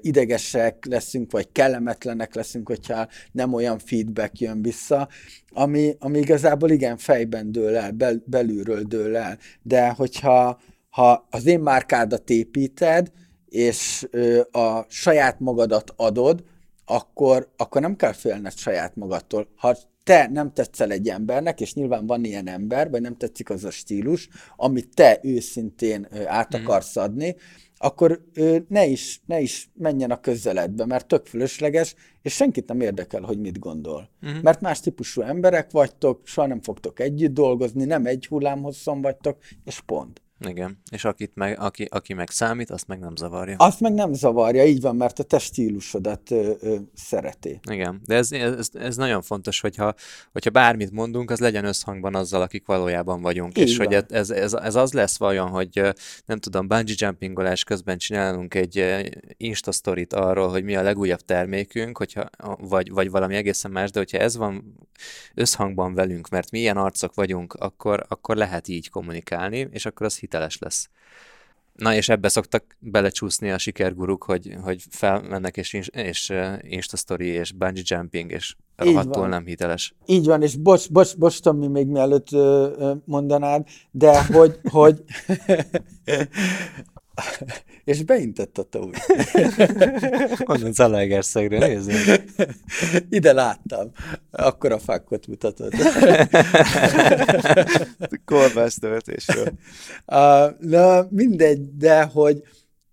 [0.00, 5.08] idegesek leszünk, vagy kellemetlenek leszünk, hogyha nem olyan feedback jön vissza,
[5.52, 9.38] ami, ami igazából igen fejben dől el, bel, belülről dől el.
[9.62, 10.60] De hogyha
[10.90, 13.12] ha az én márkádat építed,
[13.48, 14.08] és
[14.50, 16.44] a saját magadat adod,
[16.84, 19.48] akkor, akkor nem kell félned saját magadtól.
[19.56, 19.76] Ha
[20.06, 23.70] te nem tetszel egy embernek, és nyilván van ilyen ember, vagy nem tetszik az a
[23.70, 26.62] stílus, amit te őszintén át mhm.
[26.62, 27.36] akarsz adni,
[27.76, 28.24] akkor
[28.68, 33.38] ne is, ne is menjen a közeledbe, mert tök fölösleges, és senkit nem érdekel, hogy
[33.38, 34.10] mit gondol.
[34.22, 34.42] Uh-huh.
[34.42, 39.80] Mert más típusú emberek vagytok, soha nem fogtok együtt dolgozni, nem egy hullámhosszon vagytok, és
[39.80, 40.22] pont.
[40.40, 43.56] Igen, és akit meg, aki, aki meg számít, azt meg nem zavarja.
[43.58, 47.60] Azt meg nem zavarja, így van, mert a te stílusodat ö, ö, szereti.
[47.70, 49.94] Igen, de ez, ez, ez nagyon fontos, hogyha,
[50.32, 53.58] hogyha bármit mondunk, az legyen összhangban azzal, akik valójában vagyunk.
[53.58, 53.86] Így és van.
[53.86, 55.82] hogy ez, ez, ez az lesz vajon, hogy
[56.26, 58.84] nem tudom, bungee jumpingolás közben csinálunk egy
[59.36, 62.28] Insta storyt arról, hogy mi a legújabb termékünk, hogyha,
[62.58, 64.74] vagy, vagy valami egészen más, de hogyha ez van
[65.34, 70.16] összhangban velünk, mert mi ilyen arcok vagyunk, akkor, akkor lehet így kommunikálni, és akkor az
[70.26, 70.88] hiteles lesz.
[71.72, 77.52] Na és ebbe szoktak belecsúszni a sikerguruk, hogy, hogy felmennek és, és Insta Story és
[77.52, 79.94] bungee jumping, és rohadtul nem hiteles.
[80.06, 82.28] Így van, és bocs, bocs, bocs Tomi, még mielőtt
[83.04, 85.04] mondanád, de hogy, hogy
[87.84, 88.90] és beintett a tó.
[90.52, 91.94] Onnan Zalaegerszegre nézni.
[93.10, 93.90] Ide láttam.
[94.30, 95.72] Akkor a fakkot mutatod.
[98.24, 99.52] Kolbász töltésről.
[100.06, 102.42] Uh, na, mindegy, de hogy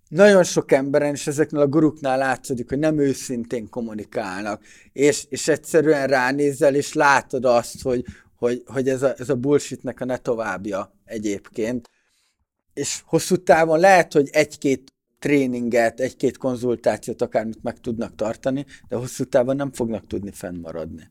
[0.07, 6.07] nagyon sok emberen, és ezeknél a guruknál látszódik, hogy nem őszintén kommunikálnak, és, és egyszerűen
[6.07, 8.05] ránézel, és látod azt, hogy,
[8.35, 11.89] hogy, hogy ez, a, ez a bullshitnek a ne továbbja egyébként
[12.73, 19.23] és hosszú távon lehet, hogy egy-két tréninget, egy-két konzultációt akármit meg tudnak tartani, de hosszú
[19.23, 21.09] távon nem fognak tudni fennmaradni.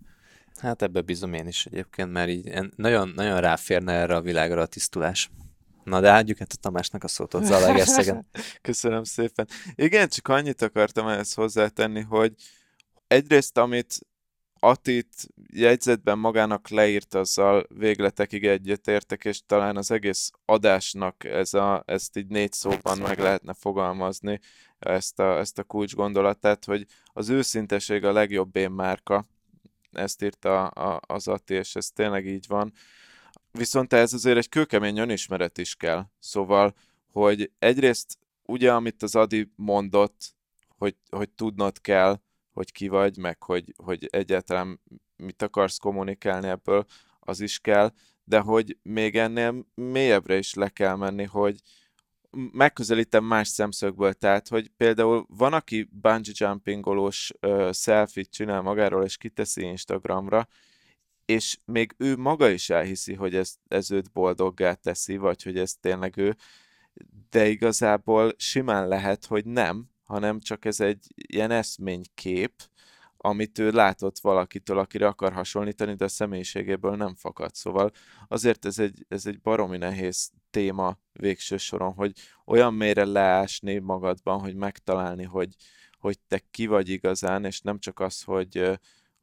[0.57, 4.67] Hát ebbe bízom én is egyébként, mert így nagyon, nagyon ráférne erre a világra a
[4.67, 5.31] tisztulás.
[5.85, 8.27] Na de adjuk hát a Tamásnak a szót ott Zalaegerszegen.
[8.63, 9.47] Köszönöm szépen.
[9.75, 12.35] Igen, csak annyit akartam ehhez hozzátenni, hogy
[13.07, 14.07] egyrészt, amit
[14.65, 22.17] Atit jegyzetben magának leírt, azzal végletekig egyetértek, és talán az egész adásnak ez a, ezt
[22.17, 24.41] így négy szóban meg lehetne fogalmazni,
[24.79, 29.27] ezt a, ezt a kulcs gondolatát, hogy az őszinteség a legjobb én márka,
[29.93, 32.73] ezt írta a, az Ati, és ez tényleg így van.
[33.51, 36.07] Viszont ez azért egy kőkemény önismeret is kell.
[36.19, 36.75] Szóval,
[37.13, 40.35] hogy egyrészt ugye, amit az Adi mondott,
[40.79, 42.21] hogy, hogy tudnod kell,
[42.53, 44.81] hogy ki vagy, meg hogy, hogy egyáltalán
[45.17, 46.85] mit akarsz kommunikálni ebből,
[47.21, 47.93] az is kell,
[48.25, 51.61] de hogy még ennél mélyebbre is le kell menni, hogy
[52.53, 59.17] megközelítem más szemszögből, tehát, hogy például van, aki bungee jumpingolós uh, selfie csinál magáról, és
[59.17, 60.49] kiteszi Instagramra,
[61.25, 65.75] és még ő maga is elhiszi, hogy ez, ez őt boldoggá teszi, vagy hogy ez
[65.75, 66.37] tényleg ő,
[67.31, 72.53] de igazából simán lehet, hogy nem, hanem csak ez egy ilyen eszménykép,
[73.17, 77.55] amit ő látott valakitől, akire akar hasonlítani, de a személyiségéből nem fakad.
[77.55, 77.91] Szóval
[78.29, 82.13] azért ez egy, ez egy baromi nehéz téma végső soron, hogy
[82.45, 85.55] olyan mélyre leásni magadban, hogy megtalálni, hogy,
[85.99, 88.79] hogy te ki vagy igazán, és nem csak az, hogy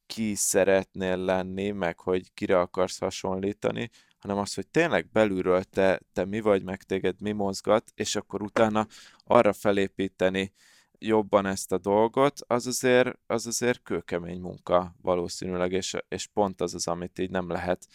[0.06, 6.26] ki szeretnél lenni, meg hogy kire akarsz hasonlítani, hanem az, hogy tényleg belülről te, te
[6.26, 8.88] mi vagy, meg téged mi mozgat, és akkor utána
[9.26, 10.54] arra felépíteni
[11.00, 16.74] jobban ezt a dolgot, az azért, az azért kőkemény munka valószínűleg, és, és pont az
[16.74, 17.88] az, amit így nem lehet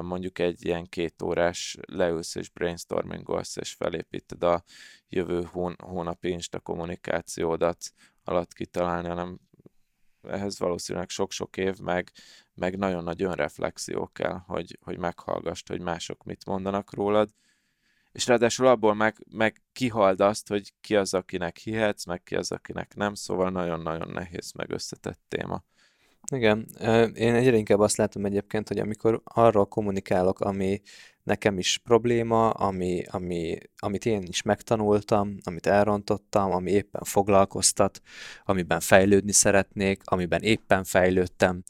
[0.00, 4.64] mondjuk egy ilyen két órás leülsz és brainstormingolsz, és felépíted a
[5.08, 7.92] jövő hón, hónapi insta kommunikációdat
[8.24, 9.38] alatt kitalálni, hanem
[10.22, 12.10] ehhez valószínűleg sok-sok év, meg,
[12.54, 17.30] meg nagyon nagy önreflexió kell, hogy, hogy meghallgast, hogy mások mit mondanak rólad,
[18.12, 22.52] és ráadásul abból meg, meg kihald azt, hogy ki az, akinek hihetsz, meg ki az,
[22.52, 25.64] akinek nem, szóval nagyon-nagyon nehéz, meg összetett téma.
[26.32, 26.66] Igen,
[27.14, 30.80] én egyre inkább azt látom egyébként, hogy amikor arról kommunikálok, ami
[31.22, 38.00] nekem is probléma, ami, ami, amit én is megtanultam, amit elrontottam, ami éppen foglalkoztat,
[38.44, 41.62] amiben fejlődni szeretnék, amiben éppen fejlődtem,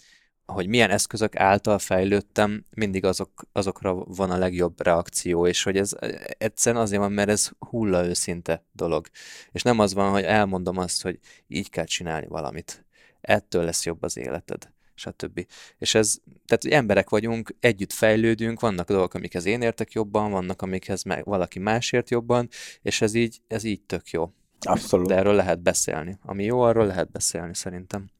[0.51, 5.93] hogy milyen eszközök által fejlődtem, mindig azok, azokra van a legjobb reakció, és hogy ez
[6.39, 9.07] egyszerűen azért van, mert ez hulla őszinte dolog.
[9.53, 12.85] És nem az van, hogy elmondom azt, hogy így kell csinálni valamit.
[13.21, 14.71] Ettől lesz jobb az életed
[15.01, 15.47] stb.
[15.79, 20.63] És ez, tehát hogy emberek vagyunk, együtt fejlődünk, vannak dolgok, amikhez én értek jobban, vannak,
[20.63, 22.49] amikhez meg valaki másért jobban,
[22.83, 24.33] és ez így, ez így tök jó.
[24.61, 25.07] Abszolút.
[25.07, 26.19] De erről lehet beszélni.
[26.23, 28.11] Ami jó, arról lehet beszélni szerintem.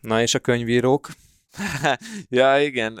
[0.00, 1.08] Na és a könyvírók?
[2.28, 2.92] ja, igen,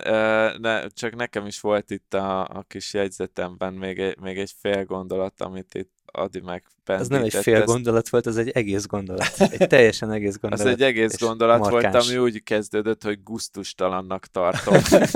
[0.60, 4.84] ne, csak nekem is volt itt a, a kis jegyzetemben még egy, még egy fél
[4.84, 9.40] gondolat, amit itt Adi meg Ez nem egy fél gondolat volt, ez egy egész gondolat.
[9.58, 10.66] Egy teljesen egész gondolat.
[10.66, 11.92] Ez egy egész gondolat markáns.
[11.92, 14.82] volt, ami úgy kezdődött, hogy guztustalannak tartom.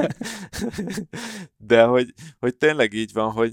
[1.56, 3.52] De hogy, hogy tényleg így van, hogy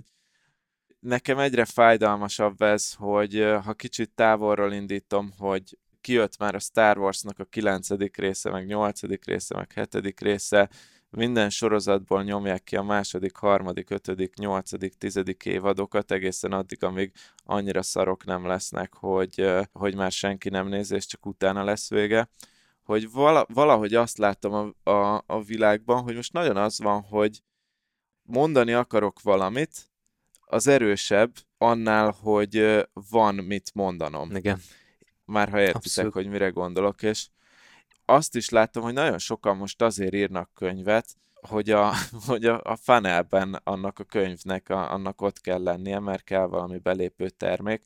[0.99, 7.39] nekem egyre fájdalmasabb ez, hogy ha kicsit távolról indítom, hogy kijött már a Star Warsnak
[7.39, 10.69] a kilencedik része, meg nyolcadik része, meg hetedik része,
[11.11, 17.81] minden sorozatból nyomják ki a második, harmadik, ötödik, nyolcadik, tizedik évadokat egészen addig, amíg annyira
[17.81, 22.29] szarok nem lesznek, hogy, hogy már senki nem néz, és csak utána lesz vége.
[22.83, 23.11] Hogy
[23.47, 27.43] valahogy azt látom a, a, a világban, hogy most nagyon az van, hogy
[28.21, 29.91] mondani akarok valamit,
[30.39, 34.35] az erősebb annál, hogy van mit mondanom.
[34.35, 34.61] Igen
[35.29, 36.13] már ha értitek, Abszolút.
[36.13, 37.27] hogy mire gondolok, és
[38.05, 41.93] azt is láttam, hogy nagyon sokan most azért írnak könyvet, hogy a,
[42.27, 46.77] hogy a, a funnelben annak a könyvnek, a, annak ott kell lennie, mert kell valami
[46.77, 47.83] belépő termék,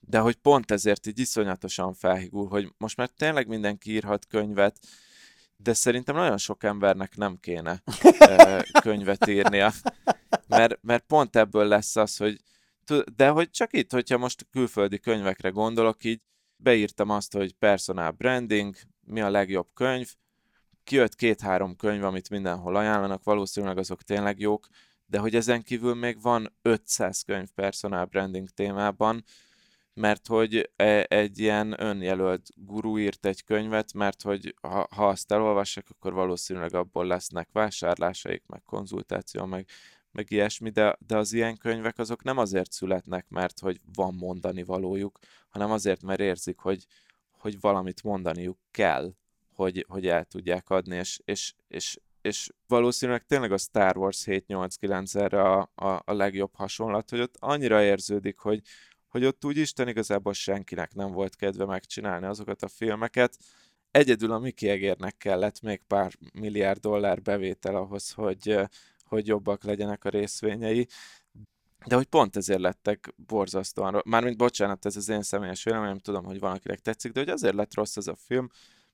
[0.00, 4.78] de hogy pont ezért így iszonyatosan felhigul, hogy most már tényleg mindenki írhat könyvet,
[5.56, 7.82] de szerintem nagyon sok embernek nem kéne
[8.82, 9.72] könyvet írnia,
[10.48, 12.40] mert, mert pont ebből lesz az, hogy
[13.16, 16.20] de hogy csak itt, hogyha most külföldi könyvekre gondolok, így
[16.62, 20.14] beírtam azt, hogy personal branding, mi a legjobb könyv,
[20.84, 24.66] kijött két-három könyv, amit mindenhol ajánlanak, valószínűleg azok tényleg jók,
[25.06, 29.24] de hogy ezen kívül még van 500 könyv personal branding témában,
[29.94, 35.32] mert hogy e, egy ilyen önjelölt guru írt egy könyvet, mert hogy ha, ha azt
[35.32, 39.66] elolvassák, akkor valószínűleg abból lesznek vásárlásaik, meg konzultáció, meg,
[40.12, 44.62] meg ilyesmi, de, de az ilyen könyvek azok nem azért születnek, mert hogy van mondani
[44.62, 46.86] valójuk, hanem azért, mert érzik, hogy,
[47.30, 49.12] hogy valamit mondaniuk kell,
[49.54, 55.14] hogy, hogy el tudják adni, és, és, és, és valószínűleg tényleg a Star Wars 7-8-9
[55.14, 58.62] erre a, a, a legjobb hasonlat, hogy ott annyira érződik, hogy,
[59.08, 63.36] hogy ott úgy Isten igazából senkinek nem volt kedve megcsinálni azokat a filmeket,
[63.90, 68.60] egyedül a Mickey Egérnek kellett még pár milliárd dollár bevétel ahhoz, hogy,
[69.12, 70.88] hogy jobbak legyenek a részvényei,
[71.86, 76.38] de hogy pont ezért lettek borzasztóan, mármint bocsánat, ez az én személyes véleményem, tudom, hogy
[76.38, 78.48] van, akinek tetszik, de hogy azért lett rossz ez a film,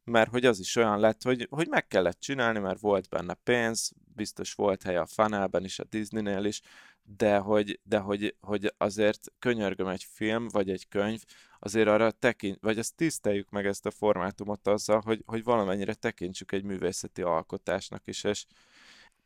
[0.05, 3.93] mert hogy az is olyan lett, hogy, hogy meg kellett csinálni, mert volt benne pénz,
[4.15, 6.61] biztos volt hely a funnelben is, a Disneynél is,
[7.03, 11.23] de hogy, de hogy, hogy azért könyörgöm egy film, vagy egy könyv,
[11.59, 16.53] azért arra tekint, vagy azt tiszteljük meg ezt a formátumot azzal, hogy, hogy valamennyire tekintsük
[16.53, 18.45] egy művészeti alkotásnak is, és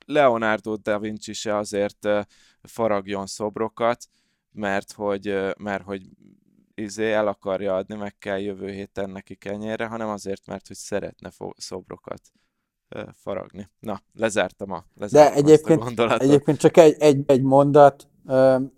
[0.04, 2.08] Leonardo da Vinci se azért
[2.62, 4.08] faragjon szobrokat,
[4.52, 6.02] mert hogy, mert hogy
[6.74, 11.30] izé el akarja adni, meg kell jövő héten neki kenyérre, hanem azért, mert hogy szeretne
[11.56, 12.20] szobrokat
[13.12, 13.68] faragni.
[13.78, 18.08] Na, lezártam a, lezártam De egyébként, a egyébként csak egy, egy, egy mondat,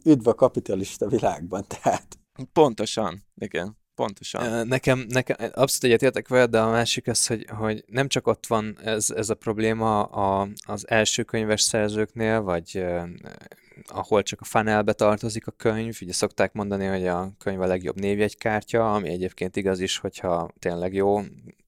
[0.05, 2.19] üdv a kapitalista világban, tehát.
[2.53, 3.77] Pontosan, igen.
[3.95, 4.67] Pontosan.
[4.67, 8.79] Nekem, nekem abszolút egyetértek veled, de a másik az, hogy, hogy nem csak ott van
[8.85, 12.85] ez, ez a probléma a, az első könyves szerzőknél, vagy
[13.87, 15.99] ahol csak a funnelbe tartozik a könyv.
[16.01, 20.95] Ugye szokták mondani, hogy a könyv a legjobb névjegykártya, ami egyébként igaz is, hogyha tényleg
[20.95, 21.21] jó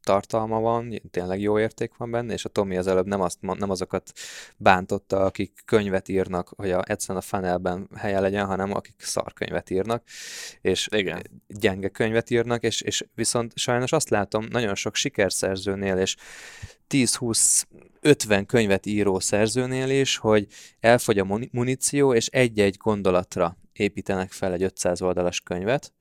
[0.07, 3.71] tartalma van, tényleg jó érték van benne, és a Tommy az előbb nem, azt, nem
[3.71, 4.13] azokat
[4.57, 10.03] bántotta, akik könyvet írnak, hogy a, egyszerűen a funnelben helye legyen, hanem akik szarkönyvet írnak,
[10.61, 11.23] és Igen.
[11.49, 16.17] gyenge könyvet írnak, és, és viszont sajnos azt látom nagyon sok sikerszerzőnél, és
[16.89, 20.47] 10-20-50 könyvet író szerzőnél is, hogy
[20.81, 25.93] elfogy a muníció, és egy-egy gondolatra építenek fel egy 500 oldalas könyvet,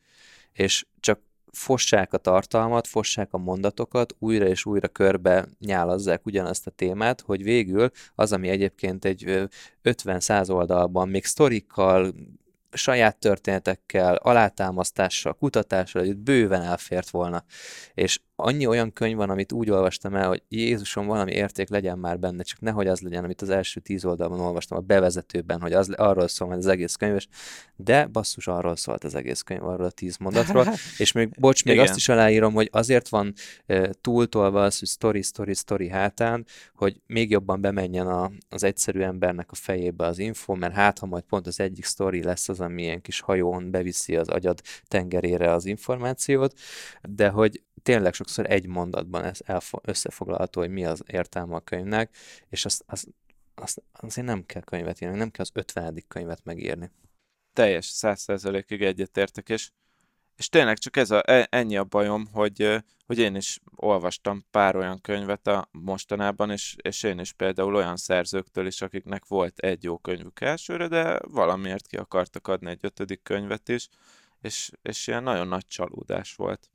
[0.51, 1.19] és csak
[1.51, 7.43] fossák a tartalmat, fossák a mondatokat, újra és újra körbe nyálazzák ugyanazt a témát, hogy
[7.43, 9.47] végül az, ami egyébként egy
[9.83, 12.13] 50-100 oldalban még sztorikkal,
[12.71, 17.43] saját történetekkel, alátámasztással, kutatással együtt bőven elfért volna.
[17.93, 22.19] És annyi olyan könyv van, amit úgy olvastam el, hogy Jézusom, valami érték legyen már
[22.19, 25.89] benne, csak nehogy az legyen, amit az első tíz oldalban olvastam a bevezetőben, hogy az,
[25.89, 27.27] arról szól majd az egész könyves,
[27.75, 30.67] de basszus, arról szólt az egész könyv, arról a tíz mondatról,
[30.97, 31.87] és még, bocs, még Igen.
[31.87, 33.33] azt is aláírom, hogy azért van
[33.65, 39.01] e, túltolva az, hogy story, story, story hátán, hogy még jobban bemenjen a, az egyszerű
[39.01, 42.59] embernek a fejébe az info, mert hát, ha majd pont az egyik story lesz az,
[42.59, 46.53] ami ilyen kis hajón beviszi az agyad tengerére az információt,
[47.01, 49.39] de hogy tényleg sokszor egy mondatban ez
[49.81, 52.15] összefoglalható, hogy mi az értelme a könyvnek,
[52.49, 53.07] és azt, azt,
[53.55, 56.91] azt azért nem kell könyvet írni, nem kell az ötvenedik könyvet megírni.
[57.53, 59.71] Teljes, száz százalékig egyetértek, és,
[60.35, 64.75] és tényleg csak ez a, e, ennyi a bajom, hogy, hogy én is olvastam pár
[64.75, 69.83] olyan könyvet a mostanában, és, és én is például olyan szerzőktől is, akiknek volt egy
[69.83, 73.87] jó könyvük elsőre, de valamiért ki akartak adni egy ötödik könyvet is,
[74.41, 76.69] és, és ilyen nagyon nagy csalódás volt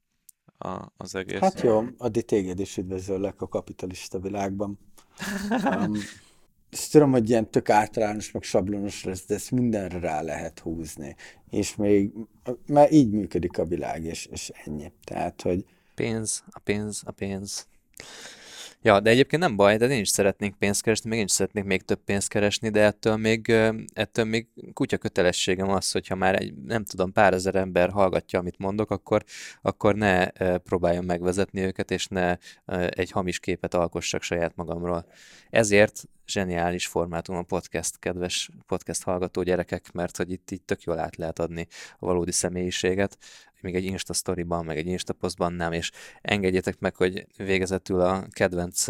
[0.63, 1.39] a, az egész.
[1.39, 4.79] Hát jó, addig téged is üdvözöllek a kapitalista világban.
[5.51, 5.95] Um,
[6.71, 11.17] ezt tudom, hogy ilyen tök általános, meg sablonos lesz, de ezt mindenre rá lehet húzni.
[11.51, 12.13] És még,
[12.67, 14.93] mert így működik a világ, és, és ennyi.
[15.05, 15.65] Tehát, hogy...
[15.95, 17.67] Pénz, a pénz, a pénz.
[18.83, 21.65] Ja, de egyébként nem baj, de én is szeretnék pénzt keresni, még én is szeretnék
[21.65, 23.53] még több pénzt keresni, de ettől még,
[23.93, 28.59] ettől még kutya kötelességem az, hogyha már egy, nem tudom, pár ezer ember hallgatja, amit
[28.59, 29.25] mondok, akkor,
[29.63, 30.27] akkor ne
[30.59, 32.37] próbáljam megvezetni őket, és ne
[32.89, 35.07] egy hamis képet alkossak saját magamról.
[35.51, 40.99] Ezért zseniális formátum a podcast, kedves podcast hallgató gyerekek, mert hogy itt, itt tök jól
[40.99, 41.67] át lehet adni
[41.99, 43.19] a valódi személyiséget,
[43.61, 48.27] még egy Insta storyban, meg egy Insta postban nem, és engedjétek meg, hogy végezetül a
[48.31, 48.85] kedvenc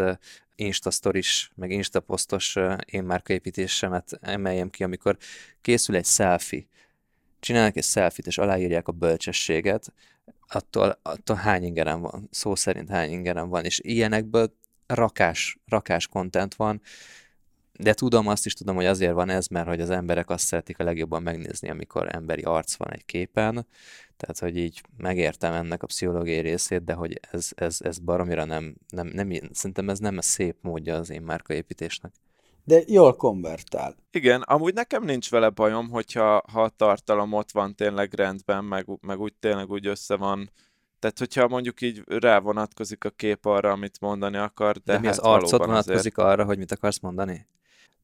[0.55, 5.17] Insta stories, meg Insta posztos én márkaépítésemet emeljem ki, amikor
[5.61, 6.65] készül egy selfie,
[7.41, 9.93] csinálnak egy selfie és aláírják a bölcsességet,
[10.49, 14.55] attól, attól hány ingerem van, szó szerint hány ingerem van, és ilyenekből
[14.87, 16.81] rakás, rakás content van,
[17.83, 20.79] de tudom, azt is tudom, hogy azért van ez, mert hogy az emberek azt szeretik
[20.79, 23.67] a legjobban megnézni, amikor emberi arc van egy képen,
[24.17, 28.75] tehát, hogy így megértem ennek a pszichológiai részét, de hogy ez, ez, ez baromira nem,
[28.89, 32.13] nem, nem, szerintem ez nem a szép módja az én márkaépítésnek.
[32.65, 33.97] De jól konvertál.
[34.11, 38.87] Igen, amúgy nekem nincs vele bajom, hogyha ha a tartalom ott van tényleg rendben, meg,
[39.01, 40.51] meg úgy tényleg úgy össze van
[41.01, 45.07] tehát, hogyha mondjuk így rá vonatkozik a kép arra, amit mondani akar, de, de mi
[45.07, 46.31] hát az arcod vonatkozik azért...
[46.33, 47.47] arra, hogy mit akarsz mondani?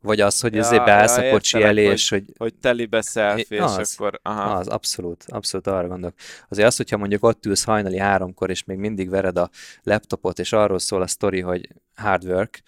[0.01, 2.25] Vagy az, hogy ja, azért beállsz ja, a kocsi elé, és hogy...
[2.37, 4.21] Hogy telibe selfie, az, és akkor...
[4.23, 4.55] Aha.
[4.55, 6.15] Az, abszolút, abszolút arra gondolok.
[6.49, 9.51] Azért az, hogyha mondjuk ott ülsz hajnali háromkor, és még mindig vered a
[9.83, 12.63] laptopot, és arról szól a sztori, hogy hard work,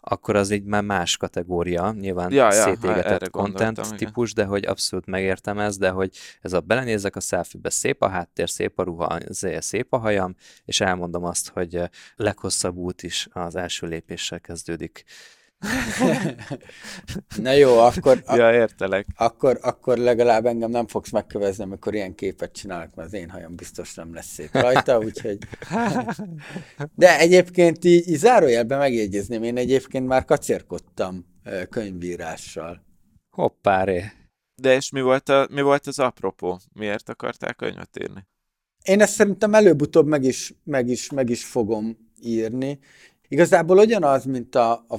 [0.00, 5.06] akkor az így már más kategória, nyilván ja, ja, szétégetett content típus, de hogy abszolút
[5.06, 9.18] megértem ezt, de hogy ez a belenézek a selfie-be, szép a háttér, szép a ruha,
[9.58, 11.82] szép a hajam, és elmondom azt, hogy
[12.16, 15.04] leghosszabb út is az első lépéssel kezdődik.
[17.42, 19.06] Na jó, akkor, ak- ja, értelek.
[19.16, 23.56] Akkor, akkor legalább engem nem fogsz megkövezni, amikor ilyen képet csinálok, mert az én hajam
[23.56, 25.38] biztos nem lesz szép rajta, úgyhogy...
[26.94, 31.24] De egyébként így, így zárójelben megjegyezném, én egyébként már kacérkodtam
[31.70, 32.84] könyvírással.
[33.36, 34.04] Hoppáré.
[34.62, 36.60] De és mi volt, a, mi volt az apropó?
[36.72, 38.26] Miért akarták könyvet írni?
[38.84, 42.78] Én ezt szerintem előbb-utóbb meg is, meg is, meg is fogom írni.
[43.28, 44.96] Igazából ugyanaz, mint a, a,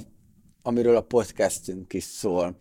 [0.62, 2.58] amiről a podcastünk is szól.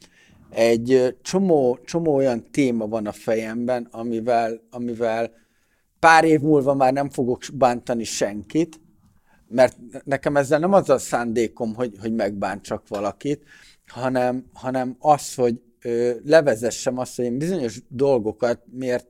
[0.50, 5.32] Egy csomó, csomó olyan téma van a fejemben, amivel, amivel
[5.98, 8.80] pár év múlva már nem fogok bántani senkit,
[9.48, 13.42] mert nekem ezzel nem az a szándékom, hogy, hogy megbántsak valakit,
[13.86, 19.06] hanem, hanem az, hogy ö, levezessem azt, hogy én bizonyos dolgokat miért,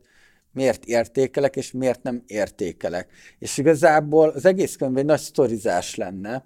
[0.53, 3.11] miért értékelek, és miért nem értékelek.
[3.38, 6.45] És igazából az egész könyv egy nagy sztorizás lenne,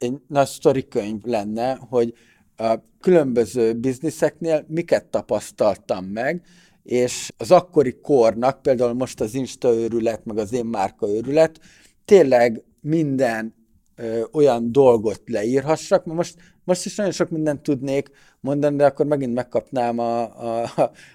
[0.00, 2.14] egy nagy sztorikönyv lenne, hogy
[2.56, 6.42] a különböző bizniszeknél miket tapasztaltam meg,
[6.82, 11.60] és az akkori kornak, például most az Insta őrület, meg az én márka őrület,
[12.04, 13.54] tényleg minden
[13.96, 19.06] ö, olyan dolgot leírhassak, mert most, most is nagyon sok mindent tudnék mondani, de akkor
[19.06, 20.22] megint megkapnám a,
[20.62, 20.70] a,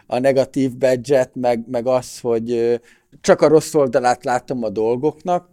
[0.08, 2.76] a negatív badge meg, meg az, hogy ö,
[3.22, 5.50] csak a rossz oldalát látom a dolgoknak,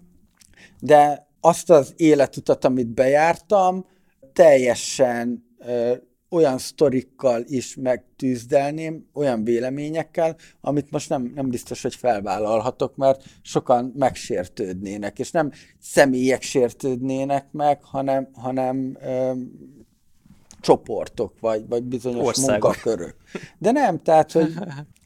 [0.80, 3.86] de azt az életutat, amit bejártam,
[4.32, 5.94] teljesen ö,
[6.30, 13.92] olyan sztorikkal is megtűzdelném, olyan véleményekkel, amit most nem, nem biztos, hogy felvállalhatok, mert sokan
[13.96, 19.32] megsértődnének, és nem személyek sértődnének meg, hanem, hanem ö,
[20.60, 22.62] csoportok, vagy, vagy bizonyos Országok.
[22.62, 23.16] munkakörök.
[23.58, 24.54] De nem, tehát, hogy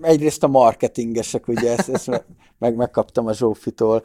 [0.00, 2.24] egyrészt a marketingesek, ugye ezt, ezt
[2.58, 4.02] meg megkaptam a Zsófitól,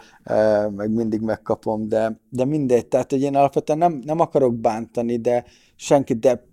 [0.76, 5.46] meg mindig megkapom, de, de mindegy, tehát hogy én alapvetően nem, nem akarok bántani, de
[5.76, 6.46] senkit, de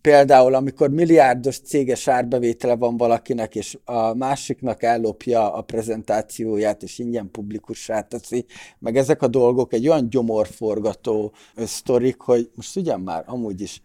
[0.00, 7.30] például amikor milliárdos céges árbevétele van valakinek, és a másiknak ellopja a prezentációját, és ingyen
[7.30, 8.44] publikussá teszi,
[8.78, 13.82] meg ezek a dolgok egy olyan gyomorforgató sztorik, hogy most ugyan már amúgy is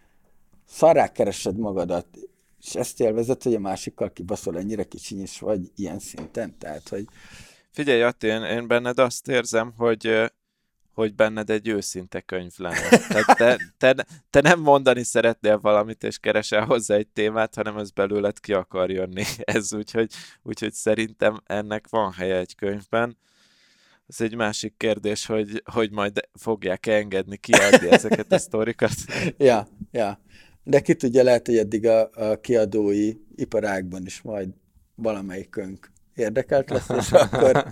[0.68, 2.08] szarrá keresed magadat,
[2.62, 7.06] és ezt élvezed, hogy a másikkal kibaszol ennyire kicsiny is vagy ilyen szinten, tehát, hogy
[7.72, 10.32] Figyelj, Atti, én, én benned azt érzem, hogy
[10.94, 12.90] hogy benned egy őszinte könyv lenne.
[12.90, 17.92] Tehát te, te, te nem mondani szeretnél valamit, és keresel hozzá egy témát, hanem ez
[17.92, 19.24] belőled ki akar jönni.
[19.56, 23.18] Ez úgyhogy, úgyhogy szerintem ennek van helye egy könyvben.
[24.08, 28.94] Ez egy másik kérdés, hogy, hogy majd fogják engedni kiadni ezeket a sztorikat.
[29.38, 30.20] Ja, ja.
[30.64, 34.50] De ki tudja, lehet, hogy eddig a, a kiadói iparágban is majd
[34.96, 37.66] valamelyikünk érdekelt lesz, és akkor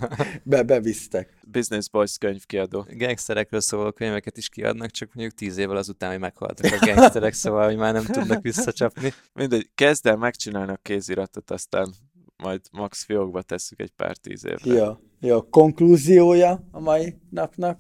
[0.44, 1.38] be, bevisztek.
[1.52, 2.86] Business Boys könyvkiadó.
[2.90, 7.66] Gangsterekről szóló könyveket is kiadnak, csak mondjuk tíz évvel azután, hogy meghaltak a gangsterek, szóval,
[7.66, 9.14] hogy már nem tudnak visszacsapni.
[9.34, 11.94] Mindegy, kezd el megcsinálni a kéziratot, aztán
[12.38, 14.74] majd max fiókba tesszük egy pár tíz évre.
[14.74, 15.42] Ja, ja.
[15.42, 17.80] Konklúziója a mai napnak?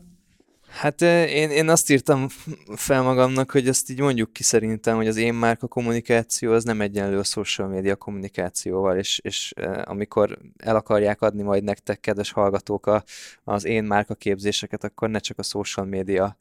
[0.69, 2.27] Hát én, én azt írtam
[2.75, 6.81] fel magamnak, hogy ezt így mondjuk ki szerintem, hogy az én márka kommunikáció az nem
[6.81, 9.53] egyenlő a social media kommunikációval, és, és
[9.83, 13.03] amikor el akarják adni majd nektek, kedves hallgatók, a,
[13.43, 16.37] az én márka képzéseket, akkor ne csak a social media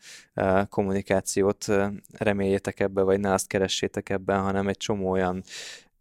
[0.68, 1.66] kommunikációt
[2.12, 5.42] reméljétek ebbe, vagy ne azt keressétek ebben, hanem egy csomó olyan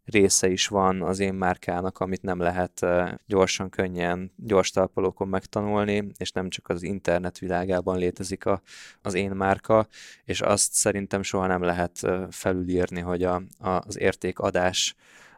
[0.07, 6.07] része is van az én márkának, amit nem lehet eh, gyorsan, könnyen, gyors talpalókon megtanulni,
[6.17, 8.61] és nem csak az internet világában létezik a,
[9.01, 9.87] az én márka,
[10.23, 14.95] és azt szerintem soha nem lehet eh, felülírni, hogy a, a, az értékadás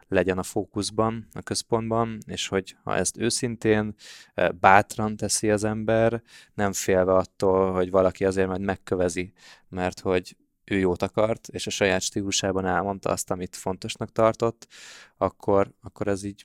[0.08, 3.94] legyen a fókuszban, a központban, és hogy ha ezt őszintén,
[4.60, 6.22] bátran teszi az ember,
[6.54, 9.32] nem félve attól, hogy valaki azért majd megkövezi,
[9.68, 10.36] mert hogy
[10.70, 14.66] ő jót akart, és a saját stílusában elmondta azt, amit fontosnak tartott,
[15.16, 16.44] akkor, akkor ez így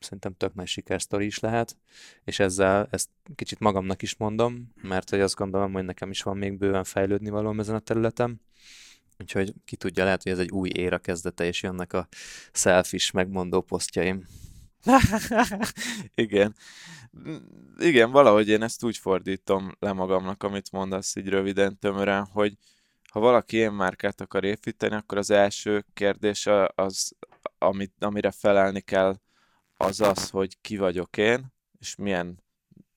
[0.00, 1.76] szerintem tök nagy sikersztori is lehet,
[2.24, 6.36] és ezzel ezt kicsit magamnak is mondom, mert hogy azt gondolom, hogy nekem is van
[6.36, 8.40] még bőven fejlődni való ezen a területen,
[9.18, 12.08] úgyhogy ki tudja, lehet, hogy ez egy új éra kezdete, és jönnek a
[12.52, 14.26] selfish megmondó posztjaim.
[16.14, 16.54] Igen.
[17.78, 22.56] Igen, valahogy én ezt úgy fordítom le magamnak, amit mondasz így röviden, tömören, hogy,
[23.16, 27.12] ha valaki ilyen márkát akar építeni, akkor az első kérdés az,
[27.58, 29.16] amit, amire felelni kell,
[29.76, 32.42] az az, hogy ki vagyok én, és milyen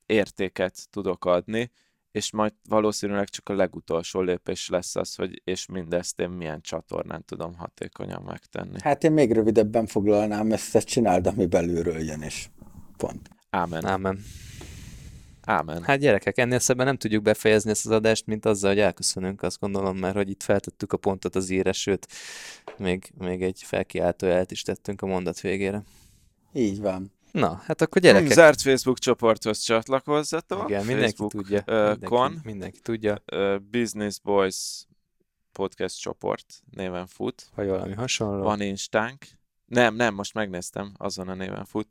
[0.06, 1.72] értéket tudok adni,
[2.12, 7.26] és majd valószínűleg csak a legutolsó lépés lesz az, hogy és mindezt én milyen csatornán
[7.26, 8.78] tudom hatékonyan megtenni.
[8.82, 12.50] Hát én még rövidebben foglalnám ezt, ezt csináld, ami belülről jön, és
[12.98, 13.30] pont.
[13.50, 13.86] Ámen.
[13.86, 14.20] Ámen.
[15.50, 15.84] Ámen.
[15.84, 19.60] Hát gyerekek, ennél szebben nem tudjuk befejezni ezt az adást, mint azzal, hogy elköszönünk, azt
[19.60, 22.08] gondolom, mert hogy itt feltettük a pontot az írás, sőt,
[22.78, 25.84] még, még egy felkiáltó jelet is tettünk a mondat végére.
[26.54, 27.12] Így van.
[27.32, 28.32] Na, hát akkor gyerekek.
[28.32, 30.70] Zárt Facebook csoporthoz csatlakozzatok.
[30.70, 31.60] Igen, mindenki Facebook, tudja.
[31.60, 32.40] Uh, mindenki, kon.
[32.44, 34.86] mindenki tudja, Uh, Business Boys
[35.52, 37.50] podcast csoport néven fut.
[37.56, 38.44] vagy valami hasonló.
[38.44, 39.26] Van Instánk,
[39.66, 41.88] Nem, nem, most megnéztem, azon a néven fut.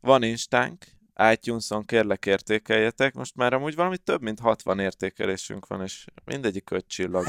[0.00, 0.86] Van Instánk,
[1.32, 6.86] iTunes-on kérlek értékeljetek, most már amúgy valami több mint 60 értékelésünk van, és mindegyik öt
[6.88, 7.24] csillag.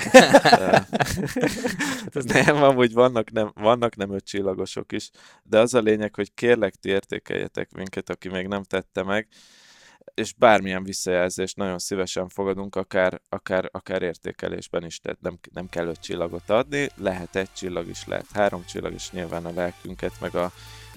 [2.33, 5.09] nem, amúgy vannak nem, vannak nem öt csillagosok is,
[5.43, 9.27] de az a lényeg, hogy kérlek ti értékeljetek minket, aki még nem tette meg,
[10.13, 15.87] és bármilyen visszajelzést nagyon szívesen fogadunk, akár, akár, akár értékelésben is, tehát nem, nem kell
[15.87, 20.35] öt csillagot adni, lehet egy csillag is, lehet három csillag is, nyilván a lelkünket, meg
[20.35, 20.51] a,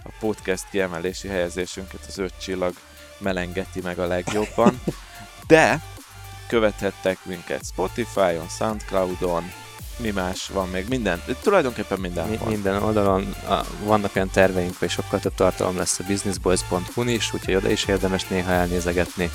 [0.04, 2.74] a podcast kiemelési helyezésünket az öt csillag
[3.18, 4.82] melengeti meg a legjobban,
[5.46, 5.80] de
[6.46, 9.52] követhettek minket Spotify-on, Soundcloud-on,
[9.96, 12.48] mi más van még, minden, tulajdonképpen minden Mi, van.
[12.48, 17.54] minden oldalon a, vannak olyan terveink, hogy sokkal több tartalom lesz a businessboys.hu-n is, úgyhogy
[17.54, 19.30] oda is érdemes néha elnézegetni.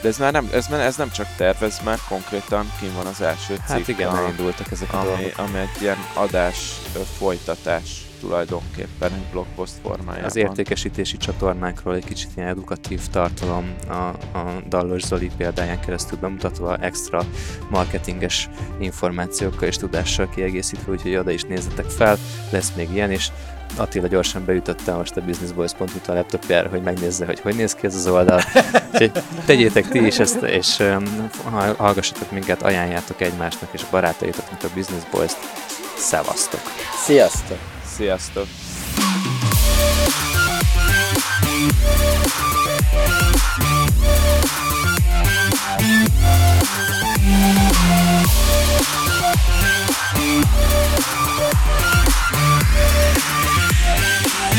[0.00, 3.06] De ez már nem, ez, már- ez nem csak terv, ez már konkrétan kim van
[3.06, 3.66] az első cikk.
[3.68, 5.38] Hát igen, a- elindultak ezek a ami, dolgok.
[5.38, 6.72] ami egy ilyen adás
[7.18, 10.24] folytatás tulajdonképpen egy blogpost formájában.
[10.24, 13.92] Az értékesítési csatornákról egy kicsit ilyen edukatív tartalom a,
[14.38, 17.24] a Dallos Zoli példáján keresztül bemutatva extra
[17.70, 18.48] marketinges
[18.78, 22.18] információkkal és tudással kiegészítve, úgyhogy oda is nézzetek fel,
[22.50, 23.30] lesz még ilyen is.
[23.76, 27.94] Attila gyorsan beütötte most a businessboys.hu a laptopjára, hogy megnézze, hogy hogy néz ki ez
[27.94, 28.40] az oldal.
[28.92, 29.12] Úgyhogy
[29.46, 31.30] tegyétek ti is ezt, és um,
[31.76, 35.38] hallgassatok minket, ajánljátok egymásnak és a barátaitoknak a Business Boys-t.
[35.96, 36.60] Szevasztok!
[37.04, 37.73] Sziasztok!
[37.96, 38.46] Sziasztok!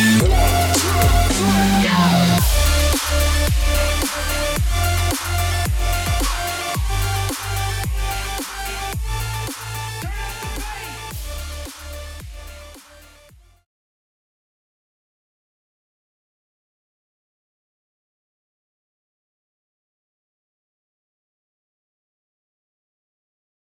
[0.05, 0.64] Yeah.